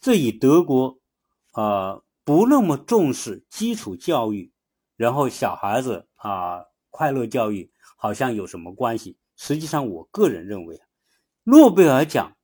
[0.00, 0.98] 这与德国
[1.52, 4.52] 啊不那么重视基础教育，
[4.96, 9.18] 然后小孩子啊快乐教育好像有什么关系？
[9.36, 10.80] 实际上，我个人认为，
[11.44, 12.36] 诺贝尔奖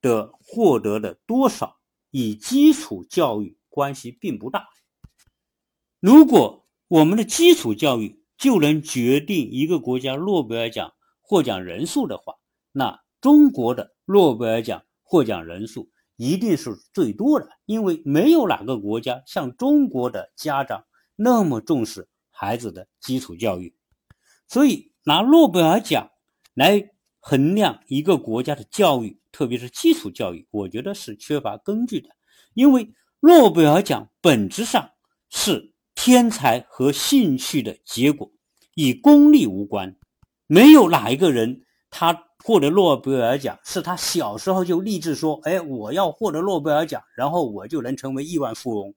[0.00, 1.78] 的获得的多少
[2.10, 3.58] 与基础教育。
[3.74, 4.68] 关系并不大。
[5.98, 12.34] 如果我们的基础教育就能决定一个国家诺贝尔奖获奖人数的话，
[12.70, 15.88] 那中国的诺贝尔奖获奖人数
[16.22, 20.84] 一定是最多的，因为没有哪个国家像中国的家长
[21.16, 23.74] 那么重视孩子的基础教育。
[24.46, 26.10] 所以，拿诺贝尔奖
[26.54, 32.08] 来衡量一个国家的教育，特别是基础教育，我觉得是缺乏根据的，
[32.54, 32.94] 因为。
[33.24, 34.90] 诺贝尔奖本质上
[35.30, 38.32] 是天才和兴趣的结果，
[38.74, 39.96] 与功利无关。
[40.48, 42.12] 没有哪一个人他
[42.44, 48.94] 获得诺贝尔奖是他小时候就立志说：“哎，我要获得诺贝尔奖，然后我就能成为亿万富翁。”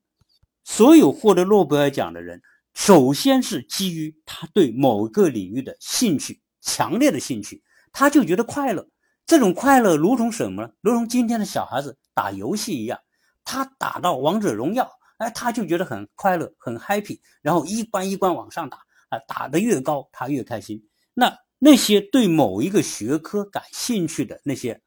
[0.65, 2.41] 所有获得诺贝尔奖的人，
[2.73, 8.87] 首先是基于他对某个领域的兴趣，强烈的兴趣，他就觉得快乐。
[9.27, 10.69] 这种快乐如同什么呢？
[10.81, 12.99] 如同今天的小孩子打游戏一样。
[13.47, 18.79] 他打到王者荣耀，哎，他就觉得很快乐，很 happy，然后一关一关往上打，
[19.09, 20.83] 啊，打得越高，他越开心。
[21.13, 21.31] 那
[21.65, 24.83] 那些对某一个学科感兴趣的那些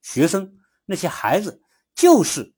[0.00, 1.60] 学生、那些孩子，
[1.94, 2.54] 就是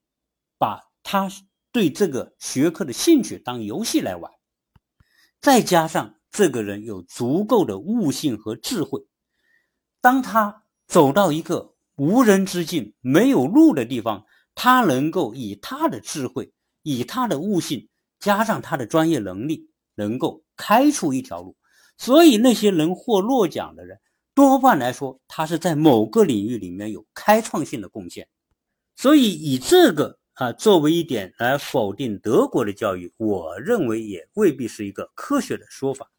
[0.56, 1.28] 把他
[1.72, 4.30] 对这个学科的兴趣当游戏来玩，
[5.40, 9.04] 再加上这个人有足够的悟性和智慧，
[10.00, 14.24] 当他走到一个无人之境、没有路的地方。
[14.58, 16.52] 他能够以他的智慧，
[16.82, 21.56] 以他的悟性，加上他的专业能力，能够开出一条路。
[21.98, 23.98] 所以那些能获诺奖的人，
[24.34, 28.28] 多半来说，他是在某个领域里面有开创性的贡献。
[28.94, 36.10] 所以以这个啊作为一点来否定德国的教育，我认为也未必是一个科学的说法。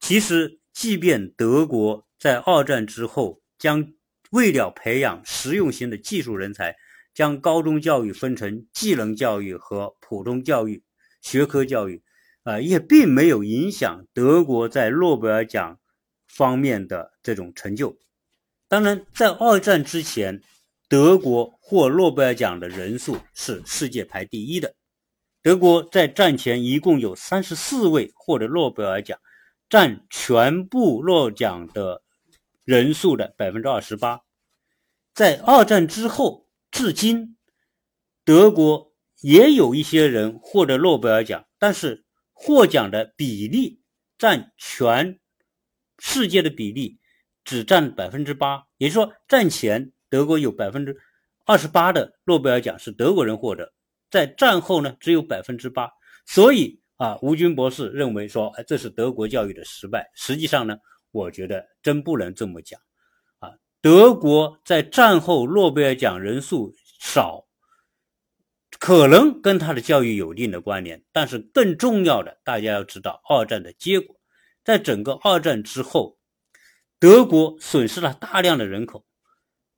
[0.00, 3.92] 其实，即便德国在二战之后将
[4.30, 6.74] 为了培养实用型的技术人才，
[7.14, 10.82] 将高中教育分成技能教育和普通教育、
[11.20, 12.02] 学科教育，
[12.44, 15.78] 啊，也并没有影响德国在诺贝尔奖
[16.26, 17.96] 方面的这种成就。
[18.68, 20.42] 当然，在二战之前，
[20.88, 24.74] 德国获诺贝尔奖的人数是世界排第一的。
[25.42, 29.18] 德国在战前一共有三十四位获得诺贝尔奖，
[29.68, 32.02] 占全部诺奖的
[32.64, 34.20] 人数的百分之二十八。
[35.14, 37.36] 在二战之后，至今，
[38.24, 42.01] 德国也有一些人获得诺贝尔奖，但是
[42.44, 43.80] 获奖的比例
[44.18, 45.20] 占全
[46.00, 46.98] 世界的比例
[47.44, 48.64] 只占百分之八。
[48.78, 50.96] 也就是说，战前德国有百分之
[51.46, 53.72] 二十八的诺贝尔奖是德国人获得，
[54.10, 55.88] 在战后呢只有百分之八。
[56.26, 60.10] 所以啊，吴军博士认为说，哎，这是德国教育的失败。
[60.14, 60.76] 实际上呢，
[61.12, 62.80] 我觉得真不能这么讲。
[63.38, 67.44] 啊德国在战后诺贝尔奖人数少，
[68.82, 71.04] 可能跟他的教育有一定的关联。
[71.12, 74.16] 但是更重要的，大家要知道二战的结果。
[74.64, 76.18] 在整个二战之后，
[76.98, 79.06] 德国损失了大量的人口。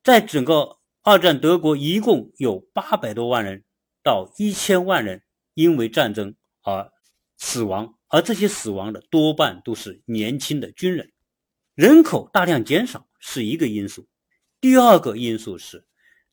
[0.02, 3.64] 在整个二战，德国一共有八百多万人
[4.02, 6.90] 到一千万人因为战争而
[7.36, 11.12] 死亡，而这些死亡的多半都是年轻的军人，
[11.74, 13.06] 人口大量减少。
[13.18, 14.06] 是一个因素，
[14.62, 15.84] 第二个因素是，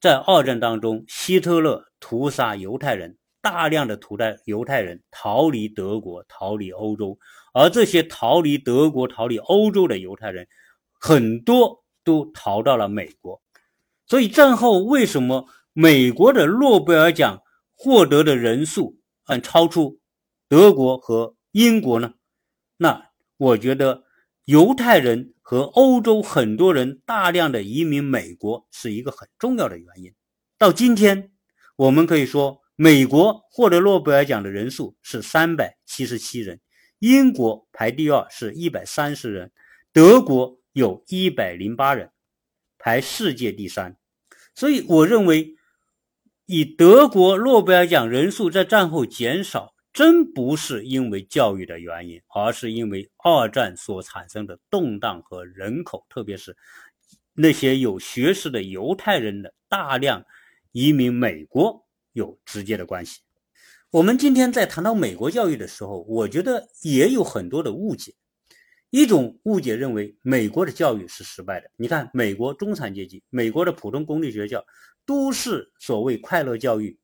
[0.02, 7.20] 在二战当中，希特勒屠杀犹太人，大量的屠杀犹太人逃离德国，逃离欧洲，
[7.54, 10.48] 而这些逃离德国、逃离欧洲的犹太人，
[11.00, 13.40] 很多都逃到了美国。
[14.08, 17.39] 所以战后为什么美国的诺贝尔奖
[17.76, 19.99] 获得的人数很超出
[20.49, 22.14] 德国和英国呢？
[22.76, 24.04] 那我觉得
[24.46, 25.34] 犹太人。
[25.52, 30.14] 和欧洲很多人大量的移民美国是一个很重要的原因。
[30.58, 31.30] 到今天，
[31.76, 36.62] 我们可以说，美国获得诺贝尔奖的人数是三百七十七人，
[37.00, 39.52] 英国排第二是一百三十人，
[39.92, 42.10] 德国有一百零八人，
[42.78, 43.98] 排世界第三。
[44.56, 45.58] 所以，我认为，
[46.46, 56.56] 以德国诺贝尔奖人数在战后减少，真不是因为教育的原因，而是因为二战所产生的动荡和人口，特别是
[57.34, 60.26] 那些有学识的犹太人的大量
[60.72, 63.20] 移民美国有直接的关系。
[63.89, 68.14] 我们今天在谈到美国教育的时候，我觉得也有很多的误解。
[68.89, 71.70] 一种误解认为美国的教育是失败的。
[71.76, 74.66] 你看，美国中产阶级、美国的普通公立学校
[75.06, 76.98] 都是所谓快乐教育。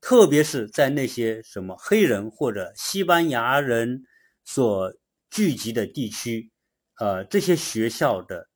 [0.00, 4.04] 特别是在那些什么黑人或者西班牙人
[4.44, 4.92] 所
[5.30, 6.50] 聚集的地区，
[6.98, 8.48] 呃，这些学校的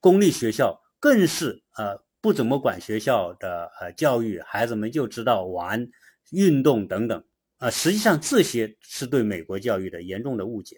[0.00, 5.88] 公立学校更是呃不怎么管学校的呃教育，孩子们就知道玩、
[6.32, 7.24] 运动等等
[7.58, 7.70] 啊。
[7.70, 10.76] 实际上，这些是对美国教育的严重的误解。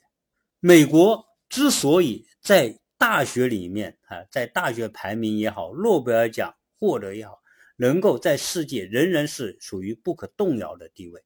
[0.60, 7.41] 美国之所以在大学里面啊，在大学排名也好，诺贝尔奖获得也好。
[7.82, 11.20] 能够在世界仍然是属于不可动摇的地位，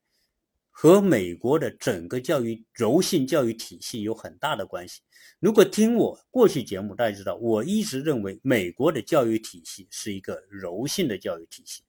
[0.70, 5.02] 和美国的整个教育柔性教育体系有很大的关系。
[5.38, 11.82] 如果听我过去节目，大家知道，我一直认为美国的教育体系是一个柔性的教育体系。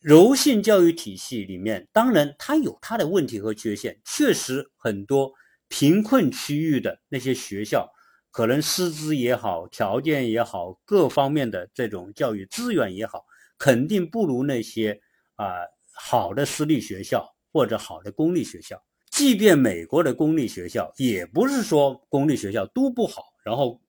[0.00, 5.30] 柔性教育体系里面，当然它有它的问题和缺陷，确实很多
[5.68, 7.92] 贫困区域的那些学校，
[8.30, 13.26] 可能师资也好，条件也好，各方面的这种教育资源也好。
[13.58, 15.00] 肯定不如那些
[15.34, 15.46] 啊
[15.94, 18.82] 好的私立学校或者好的公立学校。
[19.10, 23.80] 即便美国的公立学校，也不是说公立学校都不好，然后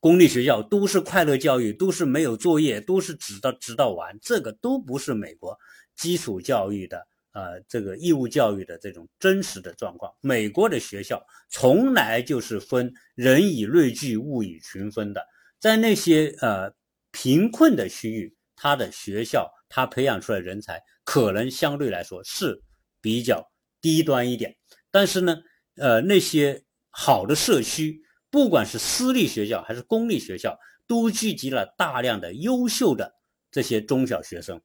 [0.00, 5.56] 公立学校都是快乐教育，都是没有作业，都是指到指到玩，这个都不是美国
[5.94, 10.12] 基础教育的呃这个义务教育的这种真实的状况。
[10.20, 15.24] 美国的学校从来就是分人以类聚，物以群分的，
[15.60, 16.72] 在那些呃
[17.12, 18.34] 贫困的区域。
[18.60, 22.60] 他的学校，他培养出来人才可能相对来说是
[23.00, 23.48] 比较
[23.80, 24.56] 低端一点，
[24.90, 25.38] 但是呢，
[25.76, 33.14] 呃，那些好的社区，不管是私立学校还是公立学校，都聚集了大量的优秀的
[33.52, 34.60] 这些中小学生。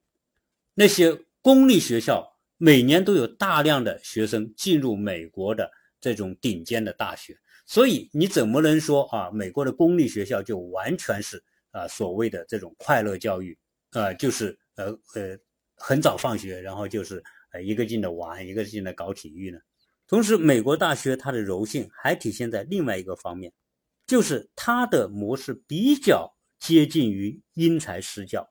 [0.74, 5.70] 那些公立学校每年都有大量的学生进入美国的
[6.00, 11.40] 这种顶尖的大学，所以你怎么能说啊，美国的公立学校就完全是
[11.70, 13.56] 啊所谓的这种快乐教育？
[13.94, 15.38] 呃，就是呃呃，
[15.76, 17.22] 很早放学，然后就是
[17.52, 19.58] 呃一个劲的玩，一个劲的搞体育呢。
[20.06, 23.52] 同时，美国大学它的柔性还体现在另外一个方面，
[24.06, 28.46] 就是它的模式比较接近于因材施教，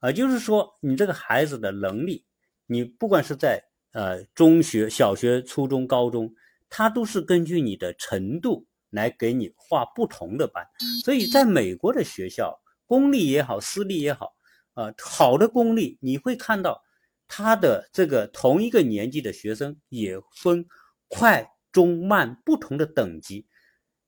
[0.00, 2.26] 啊，就是说你这个孩子的能力，
[2.66, 3.62] 你不管是在
[3.92, 6.34] 呃中学、小学、初中、高中，
[6.68, 10.66] 它都是根据你的程度来给你划不同的班。
[11.02, 14.34] 所以，在美国的学校，公立也好，私立也好。
[14.80, 16.82] 啊，好的公立你会看到，
[17.28, 20.64] 他的这个同一个年纪的学生也分
[21.06, 23.46] 快、中、慢不同的等级，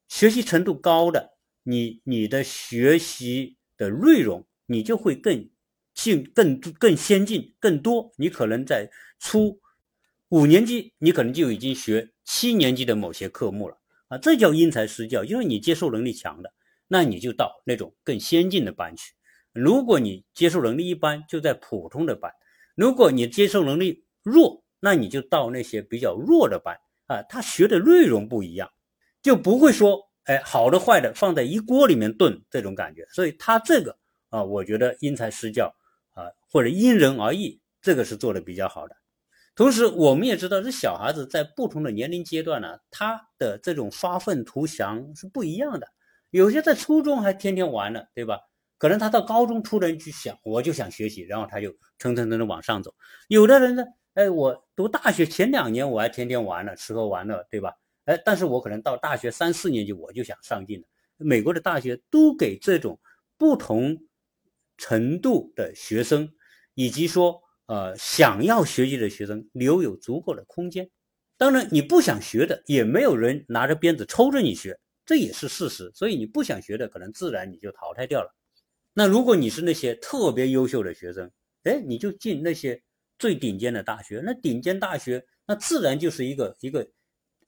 [0.09, 5.51] 学习程度高的，你你的学习的内容你就会更
[5.93, 8.11] 进、更更先进、更多。
[8.17, 9.61] 你可能在初
[10.31, 13.77] 五年级，你可能就已经学七年级的某些科目了
[14.09, 16.51] 啊，这叫因材施教，因为你接受能力强的，
[16.89, 19.13] 那你就到那种更先进的班去。
[19.53, 22.31] 如果你接受能力一般，就在普通的班；
[22.75, 26.77] 如果你接受能力弱，那你就到那些比较弱的班
[27.07, 27.23] 啊。
[27.29, 28.71] 他学的内容不一样，
[29.23, 33.07] 就不会说，哎，好的坏的放在一锅里面炖这种感觉。
[33.11, 33.97] 所以他这个
[34.31, 35.75] 啊，我觉得因材施教
[36.15, 38.97] 啊，或者因人而异，这个是做的比较好的。
[39.55, 45.87] 同时，我们也知道，这小孩子在不同的年龄阶段呢，他的这种发愤图强是不一样的。
[46.31, 48.39] 有些在初中还天天玩呢，对吧？
[48.83, 51.71] 可能他到高中突然去想，我就想学习，然后他就
[52.01, 52.93] 蹭蹭蹭的往上走。
[53.29, 57.73] 有的人呢，哎，我读大学前两年我还天天玩呢，吃喝玩乐，对吧？
[58.07, 60.87] 哎，但是我可能到大学三四年级我就想上进了。
[61.17, 62.99] 美国的大学都给这种
[63.39, 63.97] 不同
[64.77, 66.29] 程度的学生，
[66.75, 70.91] 以及说呃想要学习的学生留有足够的空间。
[71.37, 74.77] 当然，你不想学的，也没有人拿着鞭子抽着你学，
[75.07, 75.89] 这也是事实。
[75.95, 78.35] 所以你不想学的，可能自然你就淘汰掉了。
[78.95, 81.31] 那如果你是那些特别优秀的学生，
[81.65, 82.83] 哎，你就进那些
[83.19, 84.21] 最顶尖的大学。
[84.25, 86.87] 那顶尖大学，那自然就是一个一个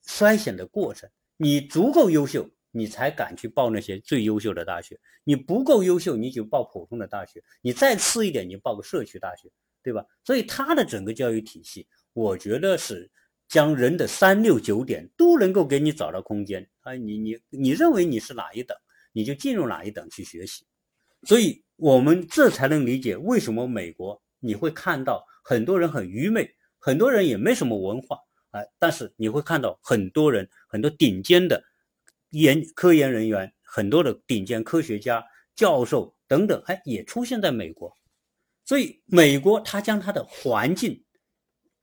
[0.07, 1.09] 筛选的过程。
[1.37, 7.43] 你足够优秀，你才敢去报那些最优秀的大学；你不够优秀，你就报普通的大学。
[7.61, 9.51] 你再次一点，你报个社区大学，
[9.83, 10.03] 对吧？
[10.23, 13.11] 所以它的整个教育体系，我觉得是
[13.47, 16.93] 将人的三六九点都能够给你找到空间啊。
[16.93, 18.75] 你你你认为你是哪一等，
[19.11, 20.65] 你就进入哪一等去学习。
[21.25, 26.49] 所以，我们这才能理解为什么美国你会看到很多人很愚昧，
[26.79, 28.17] 很多人也没什么文化
[28.51, 31.63] 啊，但是你会看到很多人，很多顶尖的
[32.29, 37.91] 研科研人员，很多的顶尖科学家、教授等等，哎，也出现在美国。
[38.63, 41.03] 所以，美国它将它的环境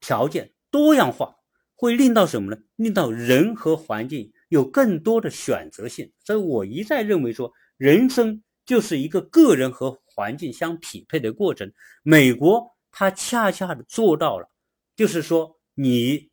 [0.01, 1.37] 条件多样化，
[1.75, 2.61] 会令到什么呢？
[2.77, 6.13] 令到人和环境有更多的选择性。
[6.25, 8.43] 所以我一再认为说，人生
[8.73, 11.71] 就是一个个人和环境相匹配的过程。
[12.03, 14.49] 美国它恰恰的做到了，
[14.97, 16.31] 就是说你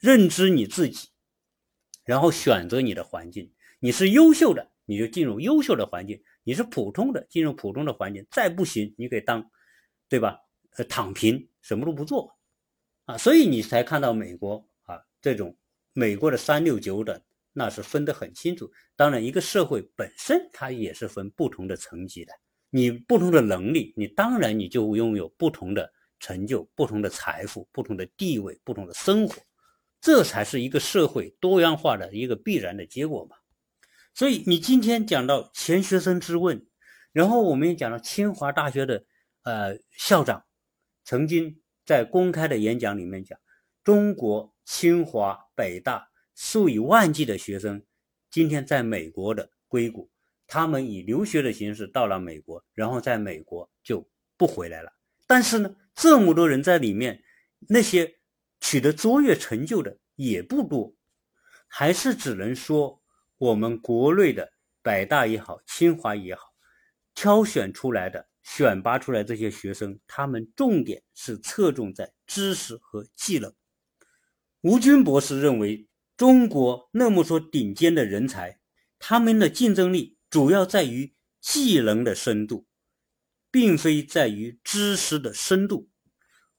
[0.00, 1.10] 认知你自己，
[2.04, 3.52] 然后选择你的环境。
[3.78, 8.26] 你是优秀的，你就进入优秀的环境；你是普通的，进入普通的环境。
[8.32, 9.48] 再不行，你可以当。
[10.08, 10.40] 对吧？
[10.76, 12.36] 呃，躺平，什么都不做，
[13.04, 15.56] 啊，所以你才看到美国啊这种
[15.92, 18.70] 美国的三六九等，那是分得很清楚。
[18.96, 22.32] 当然，一个社会本身它也是分不同的层级的，
[22.70, 29.34] 你不同的能力，你当然你就拥有不同的成就、不同的财富、不同的地位、不同的生活，
[30.00, 33.36] 这才是一个社会多样化的一个必然的结果嘛。
[34.14, 36.66] 所以你今天讲到钱学森之问，
[37.12, 39.04] 然后我们也讲到清华大学的。
[39.42, 40.44] 呃，校长
[41.02, 43.40] 曾经在公开的演讲里面讲，
[43.82, 46.09] 中国清华、北大
[46.42, 47.82] 数以万计的学生，
[48.30, 50.10] 今天在美国的硅谷，
[50.46, 54.90] 他们以留学的形式到了美国，然后在美国就不回来了。
[55.26, 57.22] 但是呢，这么多人在里面，
[57.68, 58.16] 那些
[58.58, 60.96] 取得卓越成就的也不多，
[61.68, 63.02] 还是只能说
[63.36, 66.54] 我们国内的北大也好，清华也好，
[67.14, 68.26] 挑选出来的。
[68.42, 73.54] 选拔出来这些学生，他们重点是侧重在知识和技能。
[74.62, 75.86] 吴军博士认为，
[76.20, 78.60] 中国那么多顶尖的人才，
[78.98, 82.66] 他们的竞争力主要在于技能的深度，
[83.50, 85.88] 并非在于知识的深度。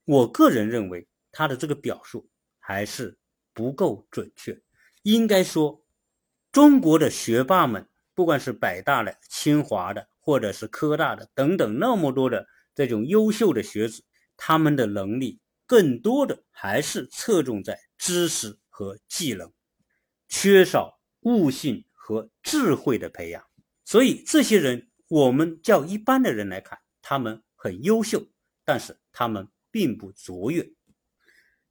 [0.03, 3.19] 我个人认为，他的这个表述还是
[3.53, 4.59] 不够准确。
[5.03, 5.85] 应该说，
[6.51, 10.07] 中国的学霸们，不管是北大的、清华的。
[10.23, 12.45] 或者是科大的等等那么多的
[12.75, 14.03] 这种优秀的学子，
[14.37, 19.53] 他们的能力更多的还是侧重在知识和技能，
[20.27, 23.43] 缺少悟性和智慧的培养。
[23.85, 28.27] 所以这些人，我们叫一般的人来看，他们很优秀，
[28.65, 30.67] 但是他们并不卓越。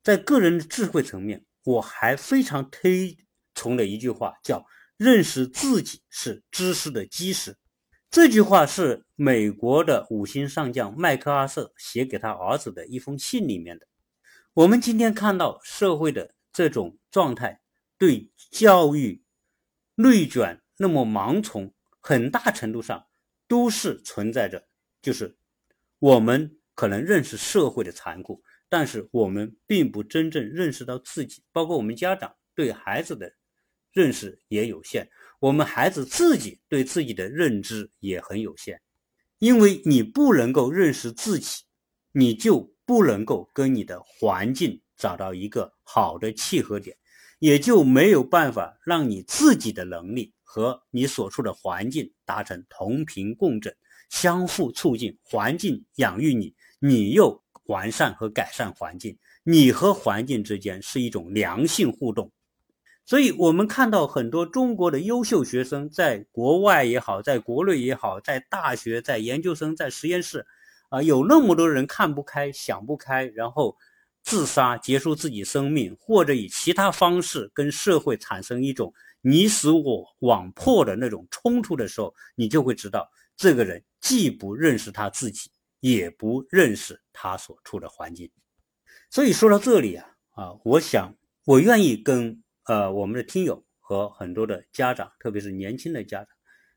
[0.04, 3.18] 在个人的智慧层面，我还非常推
[3.56, 4.64] 崇的一句话叫
[4.96, 7.56] “认识自己是知识的基石”。
[8.08, 13.88] 这句话是美国的五星上将麦克阿瑟写给他儿子的一封信里面的。
[14.54, 17.58] 我们今天看到社会的这种状态，
[17.96, 19.24] 对教育
[19.94, 23.06] 内卷那么盲从，很大程度上
[23.48, 24.68] 都是存在着，
[25.00, 25.38] 就是
[25.98, 33.32] 我们可能认识社会的残酷，但是我们并不真正认识到自己，包括我们家长对孩子的
[33.94, 35.08] 认识也有限。
[35.38, 38.82] 我们孩子自己对自己的认知也很有限，
[39.38, 41.64] 因为你不能够认识自己，
[42.12, 46.94] 你就不能够跟你的环境找到一个好的契合点，
[47.38, 53.74] 也就没有办法让你自己的能力和你所处的环境达成同频共振，
[54.10, 62.30] 相互促进，环境养育你，你又完善和改善环境，你和环境之间是一种良性互动。
[63.06, 70.46] 所以，我们看到很多中国的优秀学生，在国外也好，在国内也好，在大学、在研究生、在实验室，
[70.90, 73.76] 啊，有那么多人看不开、想不开，然后
[74.30, 85.50] 自杀、结束自己生命，或者以其他方式跟社会产生一种你死我网破的那种冲突的时候，你就会知道，这个人既不认识他自己，
[85.80, 88.30] 也不认识他所处的环境。
[89.10, 90.06] 所以说到这里啊，
[90.36, 91.12] 啊，我想，
[91.44, 92.40] 我愿意跟。
[92.64, 96.28] 呃，我们的听友和很多的家长，特别是年轻的家长，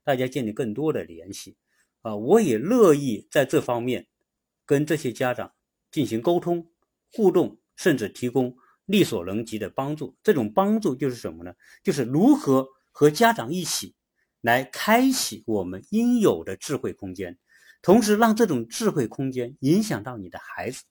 [0.03, 1.55] 大家建立更多的联系。
[2.01, 4.07] 啊，我也乐意在这方面
[4.65, 5.53] 跟这些家长
[5.91, 6.65] 进行沟通、
[7.13, 8.55] 互动，甚至提供
[8.85, 10.15] 力所能及的帮助。
[10.23, 11.53] 这种帮助就是什么呢？
[11.83, 13.95] 就是如何和家长一起
[14.41, 17.37] 来开启我们应有的智慧空间，
[17.81, 20.83] 同时让这种智慧空间影响到你的孩子。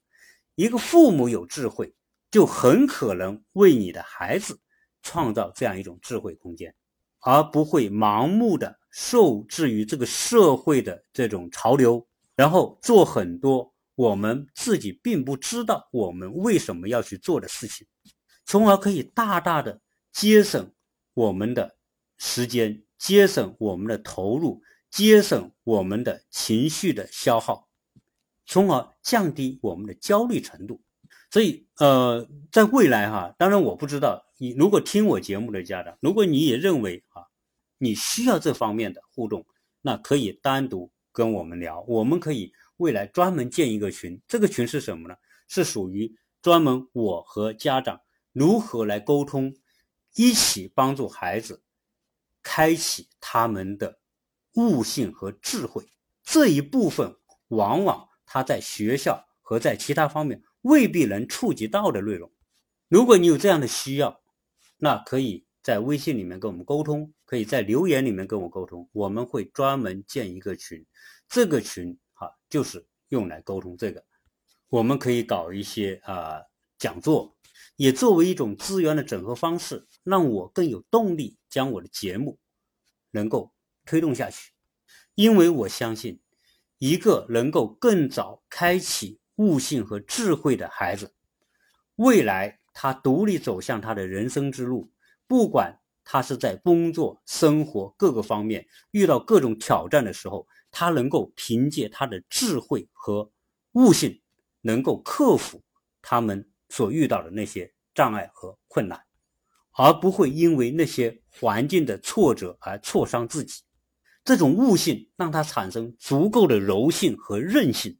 [0.55, 1.93] 一个父母有智慧，
[2.31, 4.59] 就很可能为你的孩子。
[5.05, 6.73] 创造这样一种智慧空间，
[7.19, 12.07] 而不会盲目的受制于这个社会的这种潮流，
[12.37, 17.85] 然后做很多我们自己并不知道我们为什么要去做的事情，
[18.45, 19.81] 从而可以大大的
[20.11, 20.71] 节省
[21.13, 21.77] 我们的
[22.17, 27.67] 时间，节省我们的投入，节省我们的情绪的消耗，
[28.45, 30.81] 从而降低我们的焦虑程度。
[31.29, 37.25] 所以呃，在未来哈，当然我不知道你如果听我节目的家长，如果你也认为啊，
[37.77, 39.45] 你需要这方面的互动，
[39.81, 42.53] 那可以单独跟我们聊，我们可以
[42.83, 45.15] 未来专门建一个群，这个群是什么呢？
[45.47, 48.01] 是属于专门我和家长
[48.33, 49.55] 如何来沟通，
[50.15, 51.63] 一起帮助孩子
[52.41, 53.99] 开启他们的
[54.55, 55.87] 悟性和智慧
[56.23, 57.15] 这一部分，
[57.47, 62.29] 往往他在学校和在其他方面未必能触及到的内容。
[62.89, 64.21] 如果你有这样的需要，
[64.77, 70.85] 那可以在微信里面跟我们沟通，可以在留言里面跟我沟通，我们会专门建一个群，
[71.29, 74.03] 这个群哈就是用来沟通这个。
[74.69, 76.41] 我们可以搞一些啊
[76.79, 77.35] 讲座，
[77.75, 82.39] 也作为一种资源的整合方式，让我更有动力将我的节目
[83.11, 83.53] 能够
[83.85, 84.51] 推动下去。
[85.15, 86.19] 因为我相信，
[86.79, 91.13] 一个能够更早开启悟性和智慧的孩子，
[91.97, 94.91] 未来他独立走向他的人生之路，
[95.27, 103.31] 不管他是在工作、生活各个方面遇到各种挑战的时候，他能够凭借他的智慧和
[103.71, 104.19] 悟性。
[104.65, 105.61] 能够克服
[106.01, 108.97] 他们所遇到的那些障碍和困难，
[109.73, 113.61] 而不会因为那些环境的挫折而挫伤自己。
[114.23, 117.99] 这种悟性让他产生足够的柔性和韧性，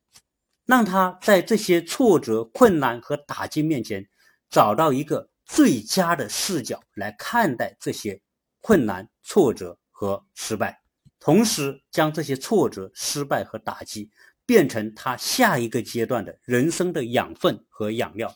[0.66, 4.08] 让他在这些挫折、困难和打击面前
[4.50, 8.22] 找到一个最佳的视角来看待这些
[8.62, 10.82] 困难、挫折和失败，
[11.24, 14.12] 同时将这些挫折、失败和打击。
[14.46, 18.36] 变成他下一个阶段的人生的养分和养料。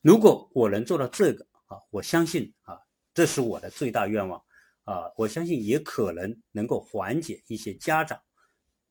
[0.00, 2.78] 如果我能做到这个啊，我相信啊，
[3.12, 4.42] 这是我的最大愿望
[4.84, 5.12] 啊。
[5.14, 8.18] 我相信也可能能够缓解一些家长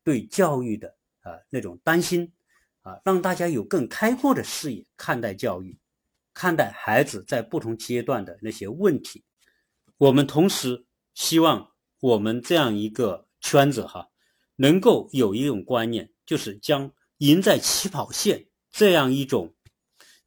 [0.04, 2.32] 对教育的啊那种担心
[2.84, 5.76] 啊，让大家有更开阔的视野看待教育，
[6.32, 9.24] 看待孩子在不同阶段的那些问题。
[9.98, 10.86] 我们同时
[11.16, 14.08] 希望我们这样一个圈子哈，
[14.56, 16.14] 能够有一种观念。
[16.24, 19.54] 就是将赢在起跑线这样一种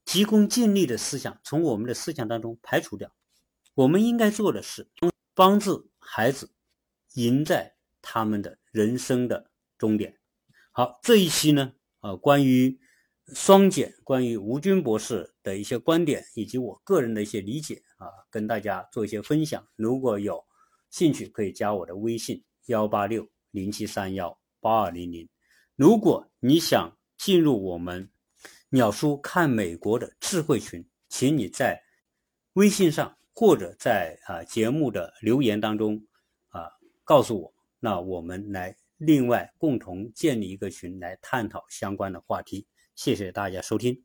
[0.05, 3.11] 急功近利的思想从我们的思想当中排除掉。
[3.73, 4.91] 我们应该做的是
[5.35, 6.53] 帮助孩子
[7.15, 10.19] 赢在他们的人生的终点。
[10.73, 12.79] 好，这一期呢，啊，关于
[13.33, 19.67] 双减，关于吴军博士的一些观点以及我个人的一些理解啊，跟大家做一些分享。
[19.77, 20.45] 如果有
[20.91, 25.29] 兴趣，可以加我的微信幺八六零七三幺八二零零。
[25.77, 28.09] 如果你想进入我们
[28.69, 31.83] 鸟叔看美国的智慧群，请你在
[32.55, 36.01] 微信上或者在啊节目的留言当中
[36.49, 36.69] 啊
[37.03, 42.67] 告诉我，那我们来另外共同建立一个群来探讨相关的话题。
[42.95, 44.04] 谢谢大家收听。